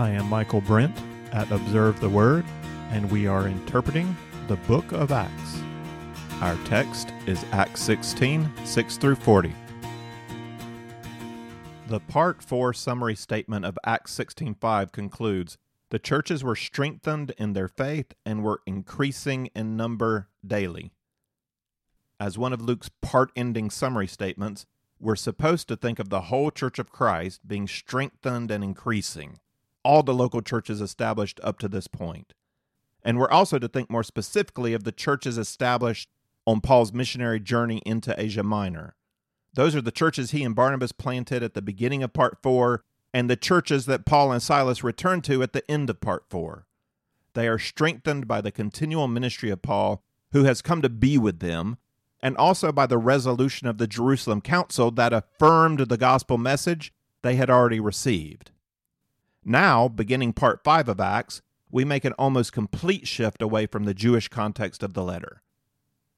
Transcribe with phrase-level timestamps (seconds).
[0.00, 0.98] I am Michael Brent
[1.30, 2.46] at Observe the Word,
[2.90, 4.16] and we are interpreting
[4.48, 5.60] the book of Acts.
[6.40, 9.52] Our text is Acts 16 6 through 40.
[11.88, 15.58] The Part 4 summary statement of Acts 16:5 concludes
[15.90, 20.92] The churches were strengthened in their faith and were increasing in number daily.
[22.18, 24.64] As one of Luke's part ending summary statements,
[24.98, 29.40] we're supposed to think of the whole Church of Christ being strengthened and increasing,
[29.84, 32.34] all the local churches established up to this point.
[33.02, 36.08] And we're also to think more specifically of the churches established
[36.46, 38.94] on Paul's missionary journey into Asia Minor.
[39.54, 43.28] Those are the churches he and Barnabas planted at the beginning of part four, and
[43.28, 46.66] the churches that Paul and Silas returned to at the end of part four.
[47.34, 51.40] They are strengthened by the continual ministry of Paul, who has come to be with
[51.40, 51.78] them,
[52.22, 56.92] and also by the resolution of the Jerusalem Council that affirmed the gospel message
[57.22, 58.50] they had already received.
[59.44, 63.94] Now, beginning part 5 of Acts, we make an almost complete shift away from the
[63.94, 65.42] Jewish context of the letter.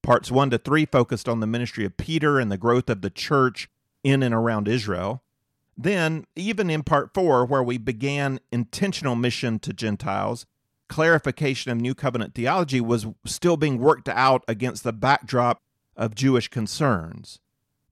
[0.02, 3.10] Parts 1 to 3 focused on the ministry of Peter and the growth of the
[3.10, 3.68] church
[4.02, 5.22] in and around Israel.
[5.76, 10.46] Then, even in part 4, where we began intentional mission to Gentiles,
[10.88, 15.58] clarification of New Covenant theology was still being worked out against the backdrop
[15.96, 17.38] of Jewish concerns.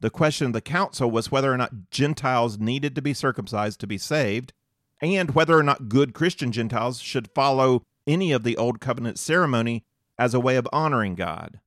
[0.01, 3.87] The question of the council was whether or not Gentiles needed to be circumcised to
[3.87, 4.53] be saved,
[5.01, 9.85] and whether or not good Christian Gentiles should follow any of the Old Covenant ceremony
[10.19, 11.61] as a way of honoring God.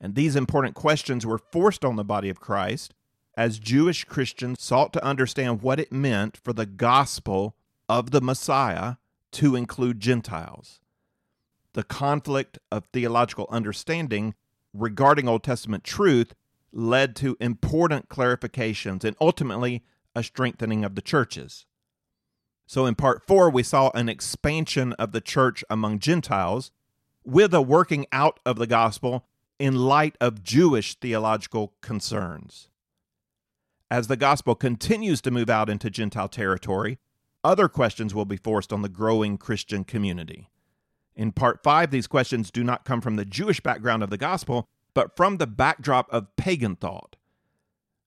[0.00, 2.94] And these important questions were forced on the body of Christ
[3.36, 7.54] as Jewish Christians sought to understand what it meant for the gospel
[7.88, 8.96] of the Messiah
[9.32, 10.80] to include Gentiles.
[11.74, 14.34] The conflict of theological understanding
[14.74, 16.34] regarding Old Testament truth
[16.72, 19.84] led to important clarifications and ultimately
[20.14, 21.66] a strengthening of the churches.
[22.70, 26.70] So, in part four, we saw an expansion of the church among Gentiles
[27.24, 29.26] with a working out of the gospel
[29.58, 32.68] in light of Jewish theological concerns.
[33.90, 37.00] As the gospel continues to move out into Gentile territory,
[37.42, 40.48] other questions will be forced on the growing Christian community.
[41.16, 44.68] In part five, these questions do not come from the Jewish background of the gospel,
[44.94, 47.16] but from the backdrop of pagan thought.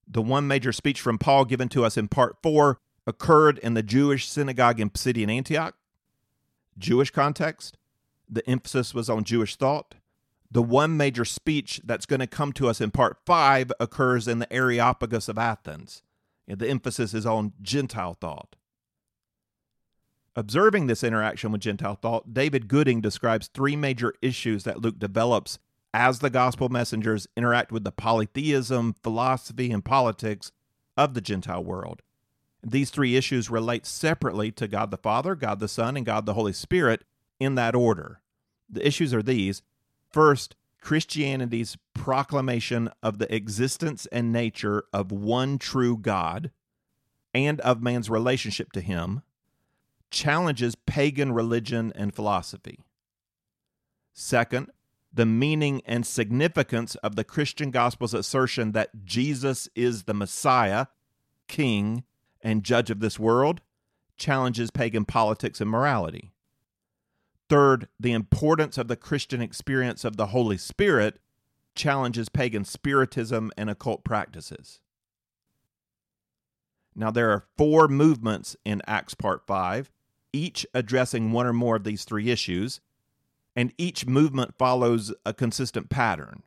[0.07, 3.83] The one major speech from Paul given to us in part four occurred in the
[3.83, 5.75] Jewish synagogue in Pisidian Antioch.
[6.77, 7.77] Jewish context,
[8.29, 9.95] the emphasis was on Jewish thought.
[10.49, 14.39] The one major speech that's going to come to us in part five occurs in
[14.39, 16.03] the Areopagus of Athens.
[16.47, 18.55] And the emphasis is on Gentile thought.
[20.35, 25.59] Observing this interaction with Gentile thought, David Gooding describes three major issues that Luke develops
[25.93, 30.51] as the gospel messengers interact with the polytheism, philosophy, and politics
[30.97, 32.01] of the Gentile world.
[32.63, 36.33] These three issues relate separately to God the Father, God the Son, and God the
[36.33, 37.03] Holy Spirit
[37.39, 38.21] in that order.
[38.69, 39.61] The issues are these
[40.09, 46.51] first, Christianity's proclamation of the existence and nature of one true God
[47.33, 49.21] and of man's relationship to him
[50.11, 52.79] challenges pagan religion and philosophy.
[54.13, 54.71] Second,
[55.11, 60.87] the meaning and significance of the Christian gospel's assertion that Jesus is the Messiah,
[61.47, 62.03] King,
[62.43, 63.61] and judge of this world
[64.17, 66.33] challenges pagan politics and morality.
[67.49, 71.19] Third, the importance of the Christian experience of the Holy Spirit
[71.75, 74.79] challenges pagan spiritism and occult practices.
[76.95, 79.91] Now, there are four movements in Acts Part 5,
[80.31, 82.81] each addressing one or more of these three issues,
[83.55, 86.43] and each movement follows a consistent pattern.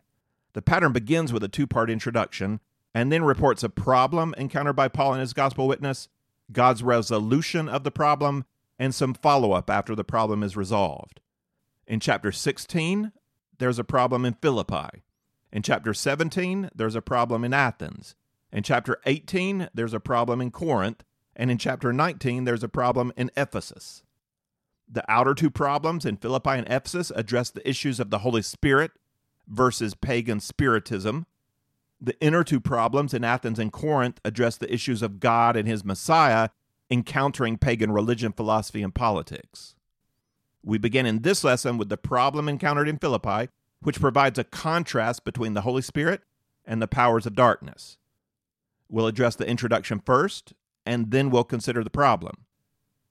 [0.52, 2.60] The pattern begins with a two part introduction
[2.96, 6.08] and then reports a problem encountered by Paul in his gospel witness,
[6.50, 8.46] God's resolution of the problem,
[8.78, 11.20] and some follow up after the problem is resolved.
[11.86, 13.12] In chapter 16,
[13.58, 15.02] there's a problem in Philippi.
[15.52, 18.14] In chapter 17, there's a problem in Athens.
[18.50, 21.04] In chapter 18, there's a problem in Corinth.
[21.36, 24.04] And in chapter 19, there's a problem in Ephesus.
[24.90, 28.92] The outer two problems in Philippi and Ephesus address the issues of the Holy Spirit
[29.46, 31.26] versus pagan spiritism,
[32.06, 35.84] the inner two problems in Athens and Corinth address the issues of God and his
[35.84, 36.50] Messiah
[36.88, 39.74] encountering pagan religion, philosophy, and politics.
[40.62, 43.48] We begin in this lesson with the problem encountered in Philippi,
[43.80, 46.22] which provides a contrast between the Holy Spirit
[46.64, 47.98] and the powers of darkness.
[48.88, 50.52] We'll address the introduction first,
[50.84, 52.44] and then we'll consider the problem.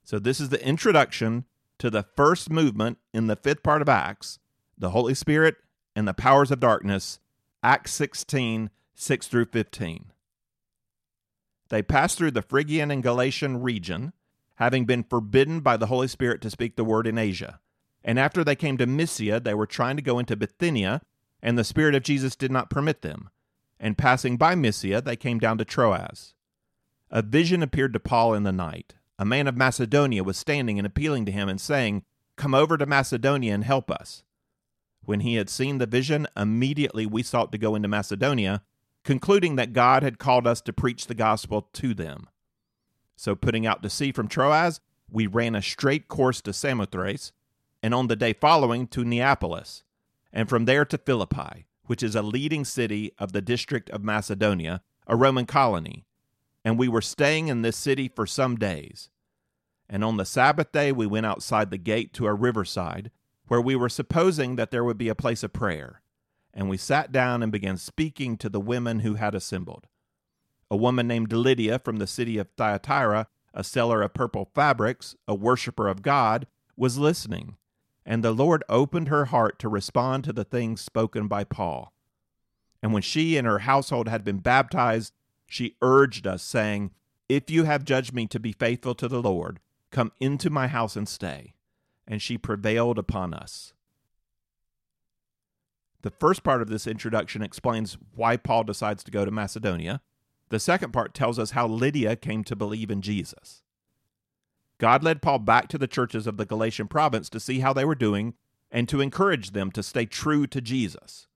[0.04, 1.44] So, this is the introduction
[1.78, 4.38] to the first movement in the fifth part of Acts
[4.78, 5.56] the Holy Spirit
[5.94, 7.18] and the powers of darkness
[7.62, 10.06] Acts 16, 6 through 15.
[11.68, 14.14] They passed through the Phrygian and Galatian region
[14.54, 17.60] having been forbidden by the Holy Spirit to speak the word in Asia.
[18.02, 21.02] And after they came to Mysia, they were trying to go into Bithynia,
[21.42, 23.28] and the Spirit of Jesus did not permit them.
[23.78, 26.34] And passing by Mysia, they came down to Troas.
[27.10, 28.94] A vision appeared to Paul in the night.
[29.18, 32.02] A man of Macedonia was standing and appealing to him and saying,
[32.36, 34.22] Come over to Macedonia and help us.
[35.04, 38.62] When he had seen the vision, immediately we sought to go into Macedonia,
[39.06, 42.28] concluding that God had called us to preach the gospel to them.
[43.14, 47.30] So, putting out to sea from Troas, we ran a straight course to Samothrace,
[47.82, 49.84] and on the day following to Neapolis,
[50.32, 54.82] and from there to Philippi, which is a leading city of the district of Macedonia,
[55.06, 56.04] a Roman colony.
[56.64, 59.08] And we were staying in this city for some days.
[59.88, 63.12] And on the Sabbath day, we went outside the gate to a riverside,
[63.46, 66.02] where we were supposing that there would be a place of prayer.
[66.56, 69.86] And we sat down and began speaking to the women who had assembled.
[70.70, 75.34] A woman named Lydia from the city of Thyatira, a seller of purple fabrics, a
[75.34, 77.56] worshiper of God, was listening,
[78.06, 81.92] and the Lord opened her heart to respond to the things spoken by Paul.
[82.82, 85.12] And when she and her household had been baptized,
[85.46, 86.92] she urged us, saying,
[87.28, 89.60] If you have judged me to be faithful to the Lord,
[89.90, 91.54] come into my house and stay.
[92.08, 93.74] And she prevailed upon us.
[96.06, 100.02] The first part of this introduction explains why Paul decides to go to Macedonia.
[100.50, 103.64] The second part tells us how Lydia came to believe in Jesus.
[104.78, 107.84] God led Paul back to the churches of the Galatian province to see how they
[107.84, 108.34] were doing
[108.70, 111.26] and to encourage them to stay true to Jesus.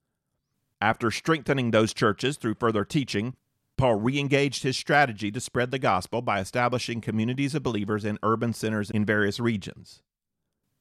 [0.81, 3.34] After strengthening those churches through further teaching,
[3.76, 8.20] Paul re engaged his strategy to spread the gospel by establishing communities of believers in
[8.23, 10.00] urban centers in various regions.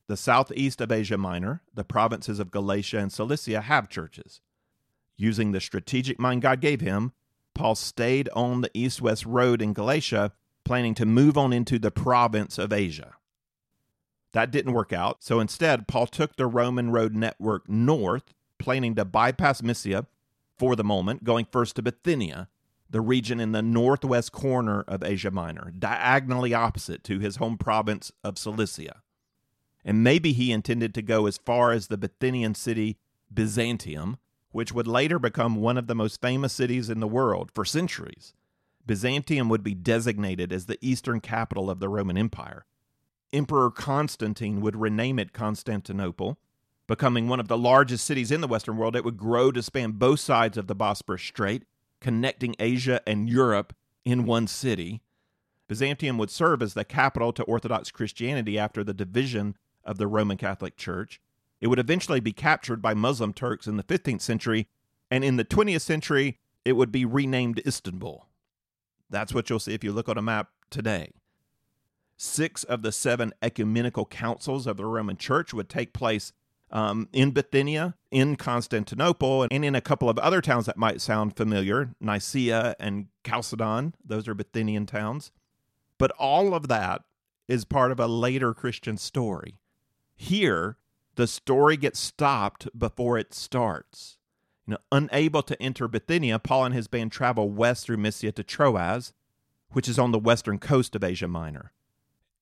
[0.09, 4.41] The southeast of Asia Minor, the provinces of Galatia and Cilicia, have churches.
[5.17, 7.13] Using the strategic mind God gave him,
[7.53, 10.31] Paul stayed on the east west road in Galatia
[10.65, 13.17] planning to move on into the province of Asia.
[14.31, 19.06] That didn't work out, so instead, Paul took the Roman road network north, planning to
[19.06, 20.07] bypass Mysia
[20.57, 22.50] for the moment, going first to Bithynia,
[22.89, 28.11] the region in the northwest corner of Asia Minor, diagonally opposite to his home province
[28.23, 29.03] of Cilicia.
[29.86, 32.98] And maybe he intended to go as far as the Bithynian city
[33.34, 34.18] Byzantium,
[34.52, 38.34] which would later become one of the most famous cities in the world for centuries.
[38.86, 42.66] Byzantium would be designated as the eastern capital of the Roman Empire.
[43.31, 46.40] Emperor Constantine would rename it Constantinople,
[46.88, 48.96] becoming one of the largest cities in the Western world.
[48.96, 51.64] It would grow to span both sides of the Bosporus Strait,
[52.02, 55.02] connecting Asia and Europe in one city.
[55.68, 59.56] Byzantium would serve as the capital to Orthodox Christianity after the division
[59.89, 61.19] of the Roman Catholic Church.
[61.59, 64.68] It would eventually be captured by Muslim Turks in the 15th century,
[65.09, 68.27] and in the 20th century, it would be renamed Istanbul.
[69.09, 71.12] That's what you'll see if you look on a map today.
[72.15, 76.31] Six of the seven ecumenical councils of the Roman Church would take place
[76.71, 81.35] um, in Bithynia, in Constantinople, and in a couple of other towns that might sound
[81.35, 83.95] familiar Nicaea and Chalcedon.
[84.06, 85.31] Those are Bithynian towns.
[85.97, 87.01] But all of that
[87.47, 89.58] is part of a later Christian story.
[90.21, 90.75] Here,
[91.16, 94.18] the story gets stopped before it starts.
[94.68, 98.44] You know, unable to enter Bithynia, Paul and his band travel west through Mysia to
[98.44, 99.13] Troas,
[99.71, 101.71] which is on the western coast of Asia Minor.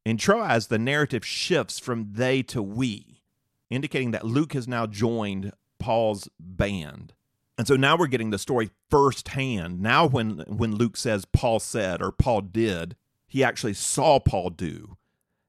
[0.03, 3.22] In Troas, the narrative shifts from they to we,
[3.69, 7.13] indicating that Luke has now joined Paul's band.
[7.60, 9.81] And so now we're getting the story firsthand.
[9.81, 12.96] Now, when, when Luke says Paul said or Paul did,
[13.27, 14.98] he actually saw Paul do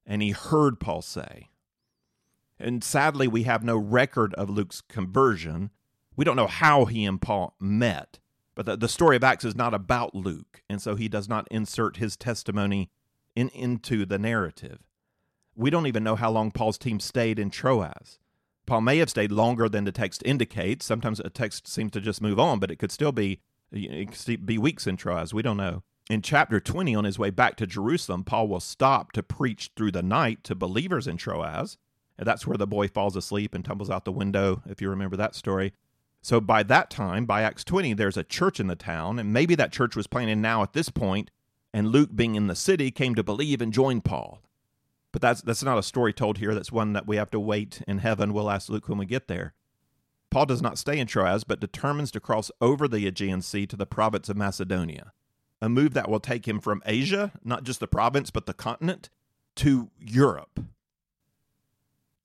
[0.05, 1.49] and he heard Paul say.
[2.61, 5.71] And sadly, we have no record of Luke's conversion,
[6.19, 8.19] we don't know how he and Paul met,
[8.57, 11.47] but the, the story of Acts is not about Luke, and so he does not
[11.49, 12.91] insert his testimony
[13.37, 14.81] in, into the narrative.
[15.55, 18.19] We don't even know how long Paul's team stayed in Troas.
[18.67, 20.85] Paul may have stayed longer than the text indicates.
[20.85, 24.45] Sometimes a text seems to just move on, but it could still be it could
[24.45, 25.33] be weeks in Troas.
[25.33, 25.85] We don't know.
[26.11, 29.93] In chapter 20, on his way back to Jerusalem, Paul will stop to preach through
[29.93, 31.77] the night to believers in Troas.
[32.19, 35.17] And that's where the boy falls asleep and tumbles out the window, if you remember
[35.17, 35.73] that story.
[36.21, 39.55] So by that time, by Acts 20, there's a church in the town, and maybe
[39.55, 41.31] that church was planted now at this point,
[41.73, 44.43] and Luke, being in the city, came to believe and join Paul.
[45.13, 46.55] But that's that's not a story told here.
[46.55, 48.33] That's one that we have to wait in heaven.
[48.33, 49.55] We'll ask Luke when we get there.
[50.31, 53.77] Paul does not stay in Troas, but determines to cross over the Aegean Sea to
[53.77, 55.13] the province of Macedonia,
[55.63, 59.09] a move that will take him from Asia, not just the province, but the continent,
[59.57, 60.61] to Europe.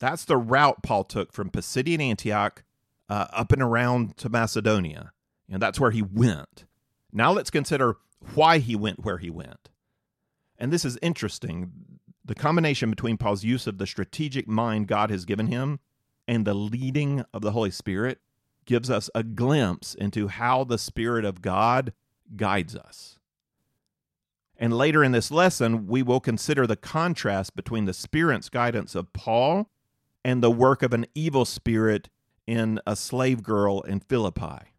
[0.00, 2.64] That's the route Paul took from Pisidian Antioch
[3.08, 5.12] uh, up and around to Macedonia.
[5.48, 6.64] And that's where he went.
[7.12, 7.96] Now let's consider
[8.34, 9.70] why he went where he went.
[10.58, 11.72] And this is interesting.
[12.24, 15.80] The combination between Paul's use of the strategic mind God has given him
[16.26, 18.20] and the leading of the Holy Spirit
[18.64, 21.92] gives us a glimpse into how the Spirit of God
[22.36, 23.18] guides us.
[24.56, 29.12] And later in this lesson, we will consider the contrast between the Spirit's guidance of
[29.12, 29.68] Paul
[30.24, 32.08] and the work of an evil spirit
[32.46, 34.70] in a slave girl in Philippi.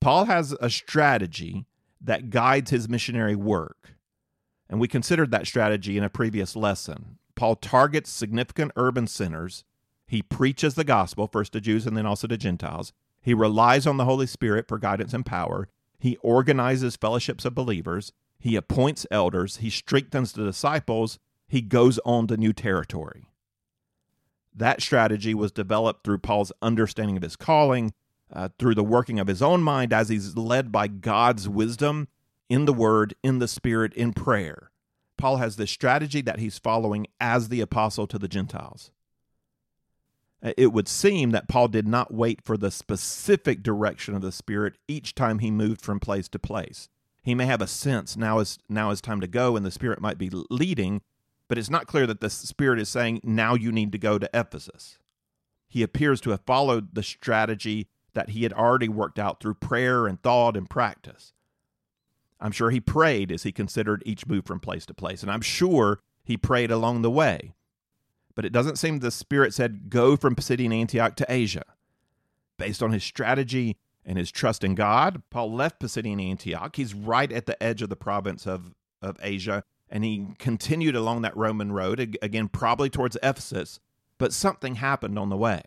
[0.00, 1.66] Paul has a strategy
[2.00, 3.94] that guides his missionary work.
[4.68, 7.18] And we considered that strategy in a previous lesson.
[7.34, 9.64] Paul targets significant urban centers.
[10.06, 12.92] He preaches the gospel, first to Jews and then also to Gentiles.
[13.20, 15.68] He relies on the Holy Spirit for guidance and power.
[15.98, 18.12] He organizes fellowships of believers.
[18.38, 19.58] He appoints elders.
[19.58, 21.18] He strengthens the disciples.
[21.48, 23.25] He goes on to new territory.
[24.56, 27.92] That strategy was developed through Paul's understanding of his calling,
[28.32, 32.08] uh, through the working of his own mind as he's led by God's wisdom
[32.48, 34.70] in the Word, in the Spirit, in prayer.
[35.18, 38.90] Paul has this strategy that he's following as the apostle to the Gentiles.
[40.42, 44.32] Uh, it would seem that Paul did not wait for the specific direction of the
[44.32, 46.88] Spirit each time he moved from place to place.
[47.22, 50.00] He may have a sense now is now is time to go, and the Spirit
[50.00, 51.00] might be leading,
[51.48, 54.30] but it's not clear that the Spirit is saying now you need to go to
[54.34, 54.98] Ephesus.
[55.68, 60.06] He appears to have followed the strategy that he had already worked out through prayer
[60.06, 61.32] and thought and practice.
[62.40, 65.40] I'm sure he prayed as he considered each move from place to place, and I'm
[65.40, 67.52] sure he prayed along the way.
[68.34, 71.64] But it doesn't seem the Spirit said, Go from Pisidian Antioch to Asia.
[72.58, 76.76] Based on his strategy and his trust in God, Paul left Pisidian Antioch.
[76.76, 81.22] He's right at the edge of the province of, of Asia, and he continued along
[81.22, 83.80] that Roman road, again, probably towards Ephesus,
[84.18, 85.62] but something happened on the way.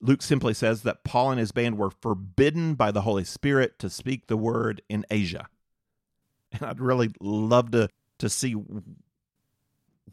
[0.00, 3.88] Luke simply says that Paul and his band were forbidden by the Holy Spirit to
[3.88, 5.48] speak the word in Asia.
[6.52, 8.54] And I'd really love to, to see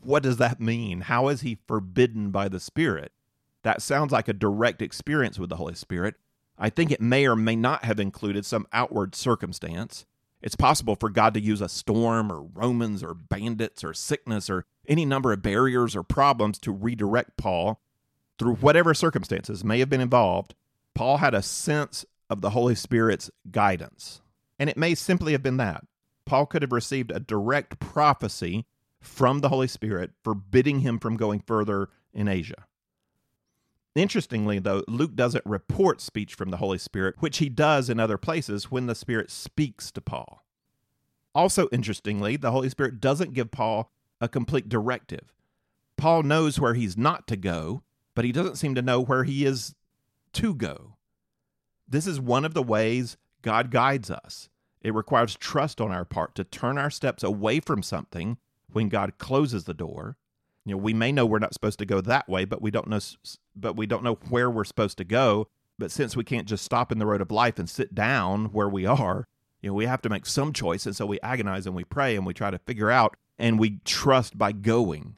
[0.02, 1.02] what does that mean?
[1.02, 3.12] How is he forbidden by the Spirit?
[3.64, 6.16] That sounds like a direct experience with the Holy Spirit.
[6.58, 10.06] I think it may or may not have included some outward circumstance.
[10.44, 14.66] It's possible for God to use a storm or Romans or bandits or sickness or
[14.88, 17.80] any number of barriers or problems to redirect Paul
[18.38, 20.54] through whatever circumstances may have been involved,
[20.94, 24.22] Paul had a sense of the Holy Spirit's guidance.
[24.60, 25.86] And it may simply have been that.
[26.26, 28.66] Paul could have received a direct prophecy
[29.00, 32.66] from the Holy Spirit forbidding him from going further in Asia.
[33.96, 38.18] Interestingly, though, Luke doesn't report speech from the Holy Spirit, which he does in other
[38.18, 40.44] places when the Spirit speaks to Paul.
[41.36, 45.34] Also, interestingly, the Holy Spirit doesn't give Paul a complete directive.
[45.98, 47.84] Paul knows where he's not to go,
[48.16, 49.76] but he doesn't seem to know where he is
[50.34, 50.96] to go.
[51.88, 54.50] This is one of the ways God guides us.
[54.82, 58.38] It requires trust on our part to turn our steps away from something
[58.72, 60.18] when God closes the door.
[60.66, 62.88] You know, we may know we're not supposed to go that way, but we don't
[62.88, 63.00] know
[63.56, 65.48] but we don't know where we're supposed to go.
[65.78, 68.70] But since we can't just stop in the road of life and sit down where
[68.70, 69.28] we are,
[69.62, 72.16] you know, we have to make some choice and so we agonize and we pray
[72.16, 75.18] and we try to figure out and we trust by going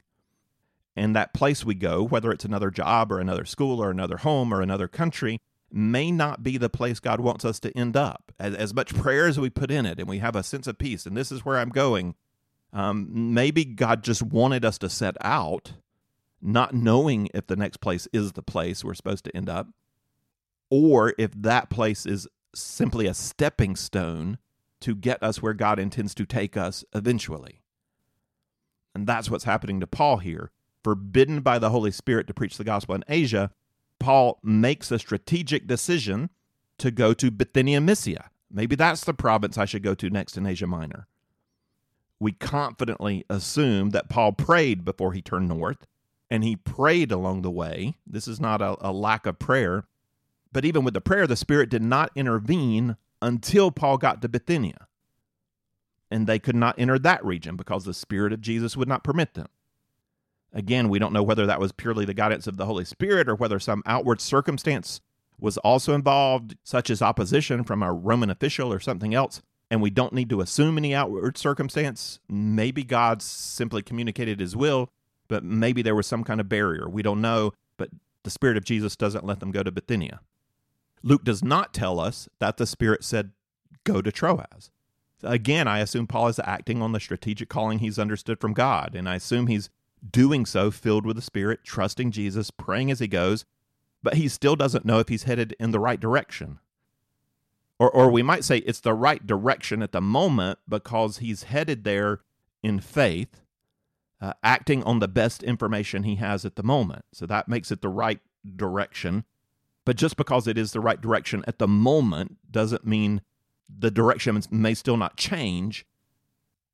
[0.96, 4.52] and that place we go, whether it's another job or another school or another home
[4.52, 8.32] or another country, may not be the place God wants us to end up.
[8.38, 10.78] As, as much prayer as we put in it, and we have a sense of
[10.78, 12.14] peace, and this is where I'm going,
[12.76, 15.72] um, maybe God just wanted us to set out,
[16.42, 19.68] not knowing if the next place is the place we're supposed to end up,
[20.68, 24.36] or if that place is simply a stepping stone
[24.80, 27.62] to get us where God intends to take us eventually.
[28.94, 30.50] And that's what's happening to Paul here
[30.84, 33.50] forbidden by the Holy Spirit to preach the gospel in Asia,
[33.98, 36.28] Paul makes a strategic decision
[36.76, 38.30] to go to Bithynia Mysia.
[38.52, 41.08] Maybe that's the province I should go to next in Asia Minor.
[42.18, 45.86] We confidently assume that Paul prayed before he turned north,
[46.30, 47.94] and he prayed along the way.
[48.06, 49.84] This is not a, a lack of prayer.
[50.52, 54.88] But even with the prayer, the Spirit did not intervene until Paul got to Bithynia.
[56.10, 59.34] And they could not enter that region because the Spirit of Jesus would not permit
[59.34, 59.48] them.
[60.52, 63.34] Again, we don't know whether that was purely the guidance of the Holy Spirit or
[63.34, 65.00] whether some outward circumstance
[65.38, 69.42] was also involved, such as opposition from a Roman official or something else.
[69.70, 72.20] And we don't need to assume any outward circumstance.
[72.28, 74.90] Maybe God simply communicated his will,
[75.28, 76.88] but maybe there was some kind of barrier.
[76.88, 77.90] We don't know, but
[78.22, 80.20] the Spirit of Jesus doesn't let them go to Bithynia.
[81.02, 83.32] Luke does not tell us that the Spirit said,
[83.84, 84.70] Go to Troas.
[85.22, 89.08] Again, I assume Paul is acting on the strategic calling he's understood from God, and
[89.08, 89.70] I assume he's
[90.08, 93.44] doing so filled with the Spirit, trusting Jesus, praying as he goes,
[94.02, 96.58] but he still doesn't know if he's headed in the right direction.
[97.78, 101.84] Or, or we might say it's the right direction at the moment because he's headed
[101.84, 102.20] there
[102.62, 103.42] in faith,
[104.20, 107.04] uh, acting on the best information he has at the moment.
[107.12, 108.20] So that makes it the right
[108.56, 109.24] direction.
[109.84, 113.20] But just because it is the right direction at the moment doesn't mean
[113.68, 115.86] the direction may still not change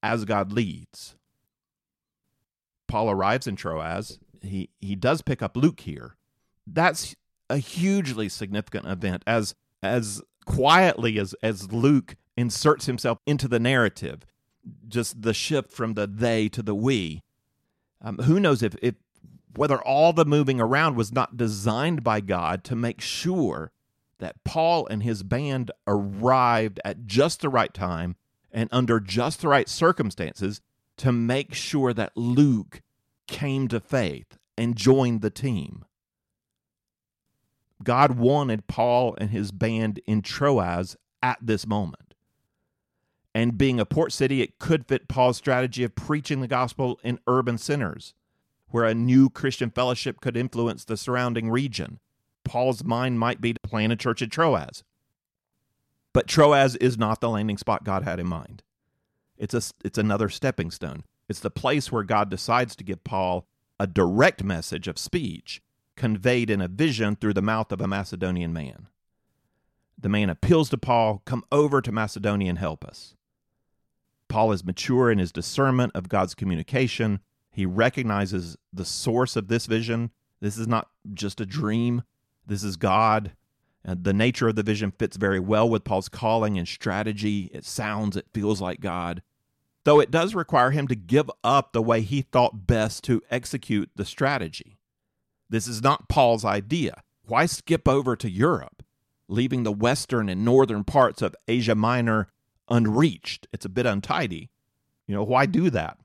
[0.02, 1.16] as God leads.
[2.86, 4.18] Paul arrives in Troas.
[4.42, 6.16] He he does pick up Luke here.
[6.66, 7.14] That's
[7.48, 14.24] a hugely significant event as as quietly as as Luke inserts himself into the narrative.
[14.86, 17.22] Just the shift from the they to the we.
[18.00, 18.94] Um, who knows if, if
[19.54, 23.70] whether all the moving around was not designed by God to make sure
[24.18, 28.16] that Paul and his band arrived at just the right time
[28.50, 30.60] and under just the right circumstances
[30.98, 32.80] to make sure that Luke
[33.26, 35.84] came to faith and joined the team.
[37.84, 42.14] God wanted Paul and his band in Troas at this moment.
[43.34, 47.18] And being a port city, it could fit Paul's strategy of preaching the gospel in
[47.26, 48.14] urban centers,
[48.68, 51.98] where a new Christian fellowship could influence the surrounding region.
[52.44, 54.84] Paul's mind might be to plant a church at Troas.
[56.12, 58.62] But Troas is not the landing spot God had in mind.
[59.38, 61.04] It's a it's another stepping stone.
[61.28, 63.46] It's the place where God decides to give Paul
[63.80, 65.62] a direct message of speech
[65.96, 68.88] conveyed in a vision through the mouth of a Macedonian man.
[69.98, 73.14] The man appeals to Paul, Come over to Macedonia and help us.
[74.28, 77.20] Paul is mature in his discernment of God's communication.
[77.50, 80.10] He recognizes the source of this vision.
[80.40, 82.02] This is not just a dream,
[82.46, 83.32] this is God.
[83.84, 87.50] And the nature of the vision fits very well with Paul's calling and strategy.
[87.52, 89.22] It sounds, it feels like God.
[89.84, 93.90] Though it does require him to give up the way he thought best to execute
[93.96, 94.78] the strategy.
[95.52, 97.02] This is not Paul's idea.
[97.26, 98.82] Why skip over to Europe,
[99.28, 102.28] leaving the western and northern parts of Asia Minor
[102.70, 103.48] unreached?
[103.52, 104.48] It's a bit untidy.
[105.06, 105.98] You know, why do that?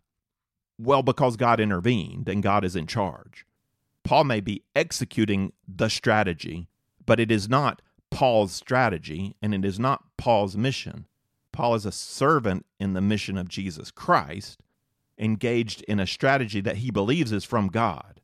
[0.78, 3.46] Well, because God intervened and God is in charge.
[4.04, 6.68] Paul may be executing the strategy,
[7.06, 7.82] but it is not
[8.12, 11.08] Paul's strategy and it is not Paul's mission.
[11.54, 14.62] Paul is a servant in the mission of Jesus Christ,
[15.18, 18.20] engaged in a strategy that he believes is from God.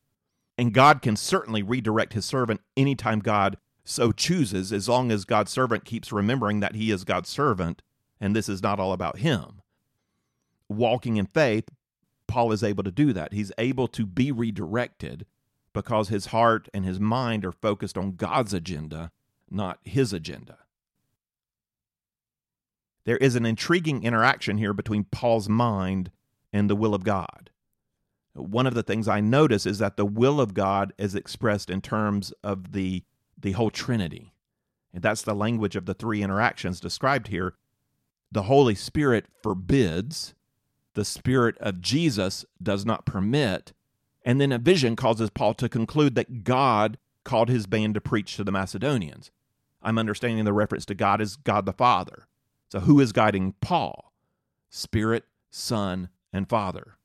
[0.63, 5.51] And God can certainly redirect his servant anytime God so chooses, as long as God's
[5.51, 7.81] servant keeps remembering that he is God's servant
[8.21, 9.61] and this is not all about him.
[10.69, 11.65] Walking in faith,
[12.27, 13.33] Paul is able to do that.
[13.33, 15.25] He's able to be redirected
[15.73, 19.11] because his heart and his mind are focused on God's agenda,
[19.51, 20.59] not his agenda.
[23.03, 26.09] There is an intriguing interaction here between Paul's mind
[26.53, 27.49] and the will of God.
[28.33, 31.81] One of the things I notice is that the will of God is expressed in
[31.81, 33.03] terms of the,
[33.39, 34.33] the whole Trinity.
[34.93, 37.55] And that's the language of the three interactions described here.
[38.31, 40.33] The Holy Spirit forbids,
[40.95, 43.73] the Spirit of Jesus does not permit,
[44.25, 48.35] and then a vision causes Paul to conclude that God called his band to preach
[48.35, 49.31] to the Macedonians.
[49.81, 52.27] I'm understanding the reference to God as God the Father.
[52.69, 54.13] So, who is guiding Paul?
[54.69, 56.97] Spirit, Son, and Father.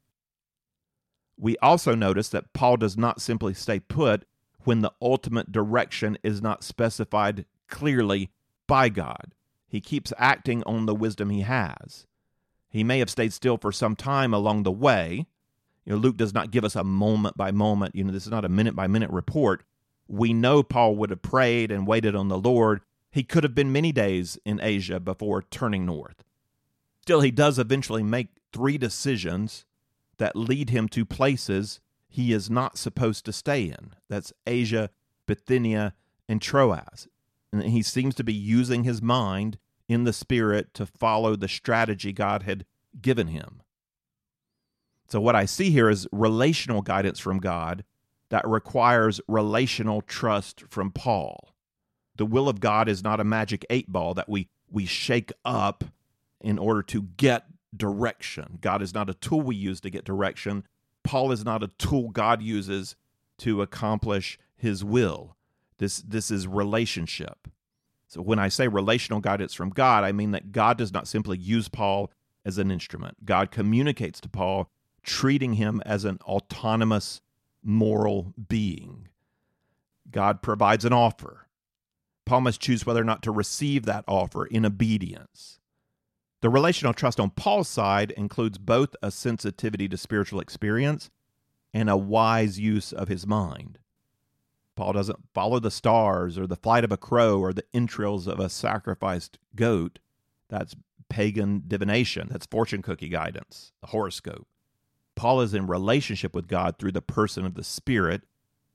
[1.38, 4.24] We also notice that Paul does not simply stay put
[4.64, 8.31] when the ultimate direction is not specified clearly
[8.66, 9.35] by God.
[9.68, 12.07] He keeps acting on the wisdom he has.
[12.68, 15.27] He may have stayed still for some time along the way,
[15.88, 18.31] you know, Luke does not give us a moment by moment, you know, this is
[18.31, 19.62] not a minute by minute report.
[20.07, 22.83] We know Paul would have prayed and waited on the Lord.
[23.11, 26.24] He could have been many days in Asia before turning north.
[27.01, 29.64] Still, he does eventually make three decisions
[30.18, 33.94] that lead him to places he is not supposed to stay in.
[34.09, 34.90] That's Asia,
[35.26, 35.94] Bithynia,
[36.28, 37.09] and Troas.
[37.52, 42.12] And he seems to be using his mind in the spirit to follow the strategy
[42.12, 42.64] God had
[43.00, 43.62] given him.
[45.09, 47.85] So, what I see here is relational guidance from God
[48.28, 51.54] that requires relational trust from Paul.
[52.16, 55.85] The will of God is not a magic eight ball that we, we shake up
[56.40, 58.59] in order to get direction.
[58.61, 60.64] God is not a tool we use to get direction.
[61.04, 62.96] Paul is not a tool God uses
[63.38, 65.37] to accomplish his will.
[65.78, 67.48] This, this is relationship.
[68.09, 71.37] So, when I say relational guidance from God, I mean that God does not simply
[71.37, 72.11] use Paul
[72.44, 73.26] as an instrument.
[73.26, 74.70] God communicates to Paul
[75.02, 77.20] treating him as an autonomous
[77.62, 79.09] moral being.
[80.11, 81.48] God provides an offer.
[82.24, 85.61] Paul must choose whether or not to receive that offer in obedience.
[86.40, 91.11] The relational trust on Paul's side includes both a sensitivity to spiritual experience
[91.74, 93.79] and a wise use of his mind.
[94.77, 98.38] Paul doesn't follow the stars or the flight of a crow or the entrails of
[98.38, 99.98] a sacrificed goat.
[100.48, 100.77] That's
[101.09, 102.29] pagan divination.
[102.31, 104.46] That's fortune cookie guidance, the horoscope.
[105.16, 108.22] Paul is in relationship with God through the person of the Spirit.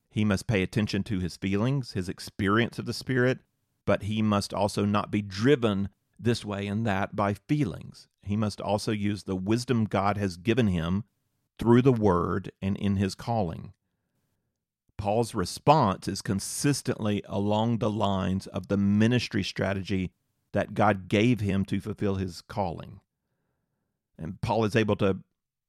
[0.09, 3.39] He must pay attention to his feelings, his experience of the Spirit,
[3.85, 5.87] but he must also not be driven
[6.19, 8.07] this way and that by feelings.
[8.21, 11.03] He must also use the wisdom God has given him
[11.59, 13.73] through the Word and in his calling.
[14.97, 20.11] Paul's response is consistently along the lines of the ministry strategy
[20.53, 23.01] that God gave him to fulfill his calling.
[24.17, 25.17] And Paul is able to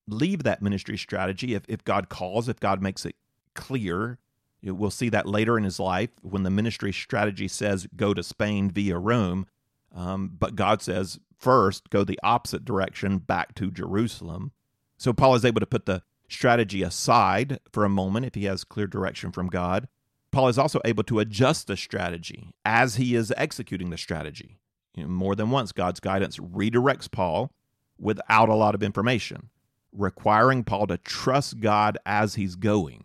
[0.07, 3.16] leave that ministry strategy if, if God calls, if God makes it
[3.54, 4.18] clear.
[4.62, 8.70] We'll see that later in his life when the ministry strategy says go to Spain
[8.70, 9.46] via Rome.
[9.94, 14.52] Um, but God says first go the opposite direction back to Jerusalem.
[14.96, 18.64] So Paul is able to put the strategy aside for a moment if he has
[18.64, 19.88] clear direction from God.
[20.33, 24.59] Paul is also able to adjust the strategy as he is executing the strategy.
[24.94, 27.52] You know, more than once, God's guidance redirects Paul
[27.98, 29.50] without a lot of information,
[29.92, 33.04] requiring Paul to trust God as he's going.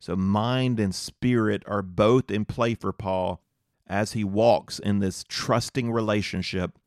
[0.00, 3.40] So, mind and spirit are both in play for Paul
[3.86, 6.78] as he walks in this trusting relationship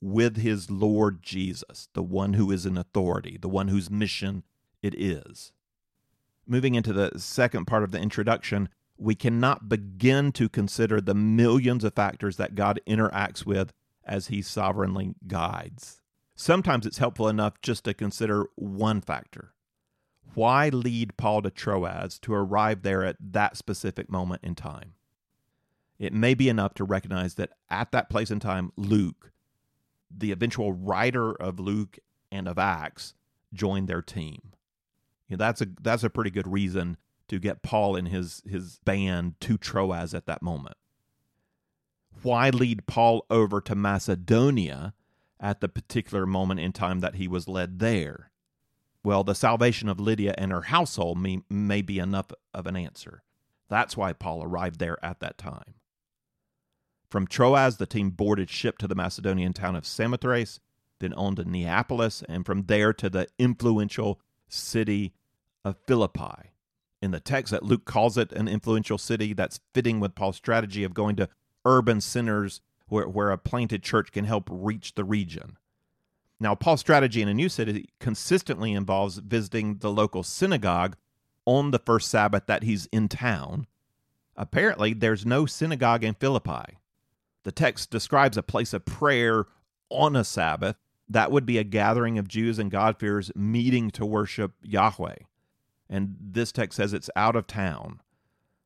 [0.00, 4.44] with his Lord Jesus, the one who is in authority, the one whose mission
[4.82, 5.52] it is.
[6.46, 11.84] Moving into the second part of the introduction, we cannot begin to consider the millions
[11.84, 13.72] of factors that God interacts with
[14.04, 16.02] as he sovereignly guides.
[16.34, 19.52] Sometimes it's helpful enough just to consider one factor.
[20.34, 24.94] Why lead Paul to Troas to arrive there at that specific moment in time?
[26.00, 29.32] It may be enough to recognize that at that place in time, Luke,
[30.10, 31.98] the eventual writer of Luke
[32.32, 33.12] and of Acts,
[33.52, 34.40] joined their team.
[35.28, 36.96] You know, that's a that's a pretty good reason
[37.28, 40.76] to get Paul and his his band to Troas at that moment.
[42.22, 44.94] Why lead Paul over to Macedonia
[45.38, 48.30] at the particular moment in time that he was led there?
[49.04, 53.22] Well, the salvation of Lydia and her household may, may be enough of an answer.
[53.68, 55.74] That's why Paul arrived there at that time.
[57.10, 60.60] From Troas, the team boarded ship to the Macedonian town of Samothrace,
[61.00, 65.12] then on to Neapolis, and from there to the influential city
[65.64, 66.52] of Philippi.
[67.02, 70.84] In the text, that Luke calls it an influential city, that's fitting with Paul's strategy
[70.84, 71.28] of going to
[71.64, 75.56] urban centers where, where a planted church can help reach the region.
[76.38, 80.96] Now, Paul's strategy in a new city consistently involves visiting the local synagogue
[81.44, 83.66] on the first Sabbath that he's in town.
[84.36, 86.78] Apparently, there's no synagogue in Philippi.
[87.44, 89.46] The text describes a place of prayer
[89.88, 90.76] on a Sabbath.
[91.08, 95.16] That would be a gathering of Jews and God-fearers meeting to worship Yahweh
[95.90, 98.00] and this text says it's out of town.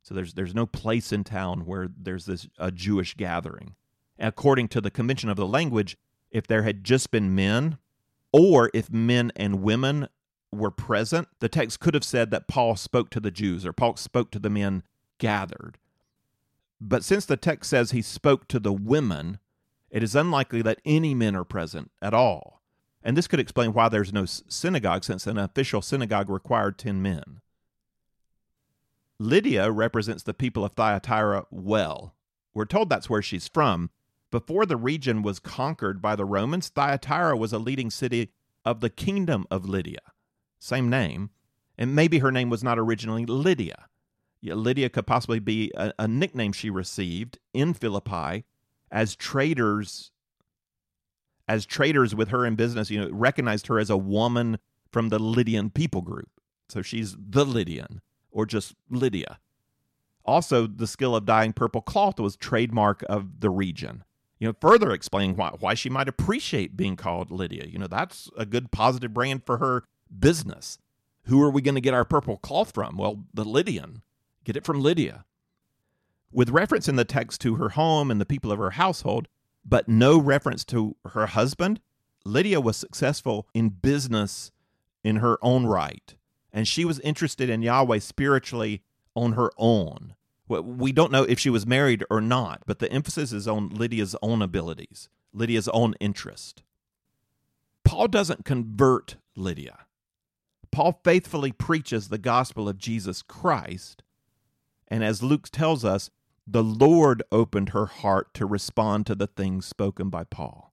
[0.02, 3.74] So there's there's no place in town where there's this a Jewish gathering.
[4.18, 5.96] According to the convention of the language,
[6.30, 7.78] if there had just been men,
[8.32, 10.08] or if men and women
[10.52, 13.96] were present, the text could have said that Paul spoke to the Jews or Paul
[13.96, 14.82] spoke to the men
[15.18, 15.78] gathered.
[16.86, 19.38] But since the text says he spoke to the women,
[19.88, 22.60] it is unlikely that any men are present at all.
[23.02, 27.40] And this could explain why there's no synagogue, since an official synagogue required 10 men.
[29.18, 32.14] Lydia represents the people of Thyatira well.
[32.52, 33.88] We're told that's where she's from.
[34.30, 38.90] Before the region was conquered by the Romans, Thyatira was a leading city of the
[38.90, 40.00] kingdom of Lydia.
[40.58, 41.30] Same name.
[41.78, 43.86] And maybe her name was not originally Lydia.
[44.52, 48.44] Lydia could possibly be a, a nickname she received in Philippi
[48.90, 50.10] as traders
[51.46, 54.58] as traders with her in business, you know, recognized her as a woman
[54.90, 56.30] from the Lydian people group.
[56.68, 59.40] So she's the Lydian or just Lydia.
[60.24, 64.04] Also, the skill of dyeing purple cloth was trademark of the region.
[64.38, 67.66] You know, further explaining why, why she might appreciate being called Lydia.
[67.66, 69.84] You know, that's a good positive brand for her
[70.18, 70.78] business.
[71.24, 72.96] Who are we going to get our purple cloth from?
[72.96, 74.02] Well, the Lydian.
[74.44, 75.24] Get it from Lydia.
[76.30, 79.28] With reference in the text to her home and the people of her household,
[79.64, 81.80] but no reference to her husband.
[82.24, 84.50] Lydia was successful in business
[85.02, 86.14] in her own right,
[86.52, 88.82] and she was interested in Yahweh spiritually
[89.14, 90.14] on her own.
[90.46, 94.14] We don't know if she was married or not, but the emphasis is on Lydia's
[94.22, 96.62] own abilities, Lydia's own interest.
[97.84, 99.80] Paul doesn't convert Lydia.
[100.70, 104.02] Paul faithfully preaches the gospel of Jesus Christ,
[104.94, 106.08] and as Luke tells us,
[106.46, 110.72] the Lord opened her heart to respond to the things spoken by Paul.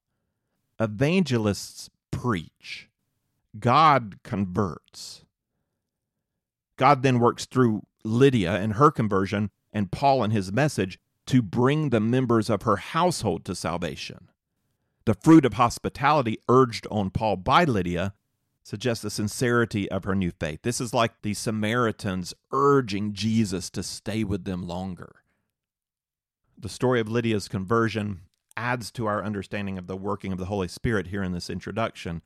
[0.79, 2.87] Evangelists preach,
[3.59, 5.25] God converts.
[6.77, 11.89] God then works through Lydia and her conversion and Paul and his message to bring
[11.89, 14.29] the members of her household to salvation.
[15.05, 18.13] The fruit of hospitality urged on Paul by Lydia
[18.63, 20.61] suggests the sincerity of her new faith.
[20.61, 25.23] This is like the Samaritans urging Jesus to stay with them longer.
[26.57, 28.21] The story of Lydia's conversion
[28.55, 32.21] adds to our understanding of the working of the Holy Spirit here in this introduction.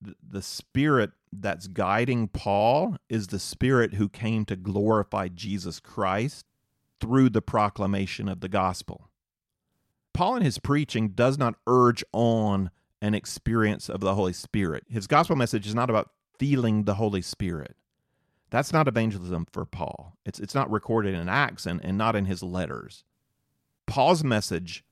[0.00, 6.46] The Spirit that's guiding Paul is the Spirit who came to glorify Jesus Christ
[7.00, 9.10] through the proclamation of the gospel.
[10.12, 14.84] Paul in his preaching does not urge on an experience of the Holy Spirit.
[14.88, 17.76] His gospel message is not about feeling the Holy Spirit.
[18.50, 20.16] That's not evangelism for Paul.
[20.24, 23.04] It's, it's not recorded in Acts and, and not in his letters.
[23.86, 24.84] Paul's message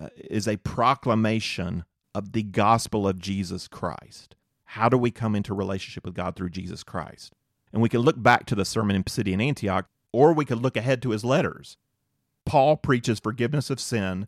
[0.00, 4.36] uh, is a proclamation of the gospel of Jesus Christ.
[4.64, 7.34] How do we come into relationship with God through Jesus Christ?
[7.72, 10.76] And we can look back to the sermon in Pisidian Antioch, or we could look
[10.76, 11.76] ahead to his letters.
[12.44, 14.26] Paul preaches forgiveness of sin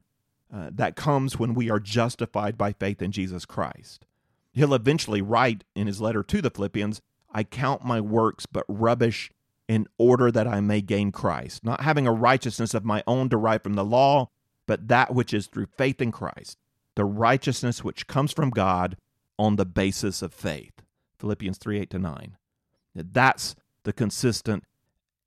[0.53, 4.05] uh, that comes when we are justified by faith in Jesus Christ.
[4.53, 7.01] He'll eventually write in his letter to the Philippians,
[7.33, 9.31] I count my works but rubbish
[9.69, 13.63] in order that I may gain Christ, not having a righteousness of my own derived
[13.63, 14.31] from the law,
[14.67, 16.59] but that which is through faith in Christ,
[16.97, 18.97] the righteousness which comes from God
[19.39, 20.83] on the basis of faith.
[21.21, 22.37] Philippians 3 8 to 9.
[22.97, 24.65] That's the consistent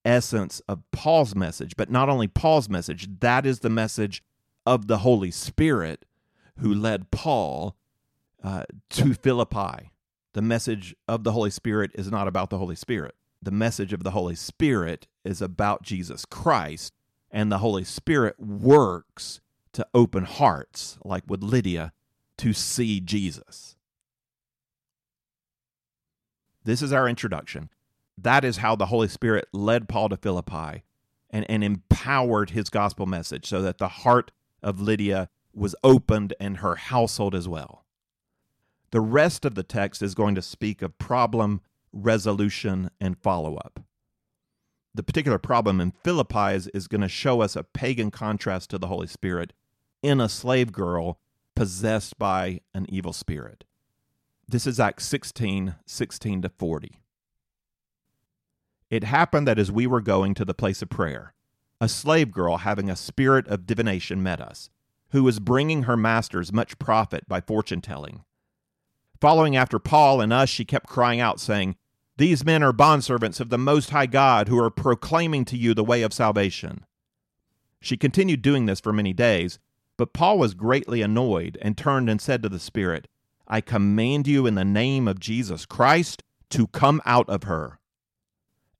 [0.03, 4.21] essence of Paul's message, but not only Paul's message, that is the message
[4.65, 6.05] of the Holy Spirit
[6.59, 7.75] who led Paul
[8.43, 9.91] uh, to Philippi.
[10.33, 13.15] The message of the Holy Spirit is not about the Holy Spirit.
[13.41, 16.93] The message of the Holy Spirit is about Jesus Christ,
[17.29, 19.41] and the Holy Spirit works
[19.73, 21.91] to open hearts, like with Lydia,
[22.37, 23.75] to see Jesus.
[26.63, 27.69] This is our introduction.
[28.17, 30.83] That is how the Holy Spirit led Paul to Philippi
[31.29, 34.31] and, and empowered his gospel message so that the heart
[34.63, 37.85] of Lydia was opened and her household as well.
[38.91, 43.81] The rest of the text is going to speak of problem resolution and follow up.
[44.95, 48.77] The particular problem in Philippi is, is going to show us a pagan contrast to
[48.77, 49.53] the Holy Spirit
[50.01, 51.19] in a slave girl
[51.55, 53.63] possessed by an evil spirit.
[54.47, 56.99] This is Acts 16 16 to 40.
[58.89, 61.33] It happened that as we were going to the place of prayer,
[61.83, 64.69] a slave girl having a spirit of divination met us,
[65.11, 68.23] who was bringing her masters much profit by fortune telling.
[69.19, 71.75] Following after Paul and us, she kept crying out, saying,
[72.17, 75.83] These men are bondservants of the Most High God who are proclaiming to you the
[75.83, 76.85] way of salvation.
[77.79, 79.59] She continued doing this for many days,
[79.97, 83.07] but Paul was greatly annoyed and turned and said to the Spirit,
[83.47, 87.79] I command you in the name of Jesus Christ to come out of her.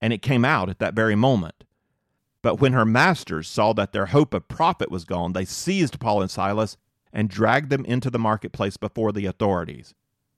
[0.01, 1.63] And it came out at that very moment.
[2.43, 6.21] But when her masters saw that their hope of profit was gone, they seized Paul
[6.21, 6.77] and Silas
[7.11, 9.95] and dragged them into the marketplace before the authorities.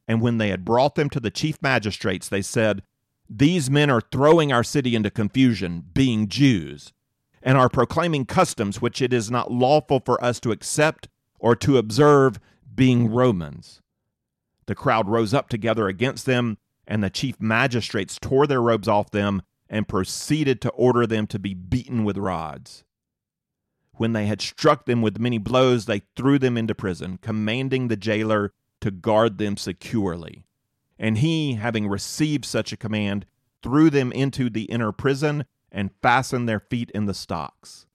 [0.07, 2.83] And when they had brought them to the chief magistrates, they said,
[3.27, 6.93] These men are throwing our city into confusion, being Jews,
[7.41, 11.07] and are proclaiming customs which it is not lawful for us to accept
[11.39, 12.39] or to observe,
[12.75, 13.81] being Romans.
[14.67, 19.09] The crowd rose up together against them, and the chief magistrates tore their robes off
[19.09, 22.83] them and proceeded to order them to be beaten with rods.
[23.93, 27.95] When they had struck them with many blows, they threw them into prison, commanding the
[27.95, 28.51] jailer
[28.81, 30.45] to guard them securely.
[30.99, 33.25] And he, having received such a command,
[33.63, 37.85] threw them into the inner prison and fastened their feet in the stocks.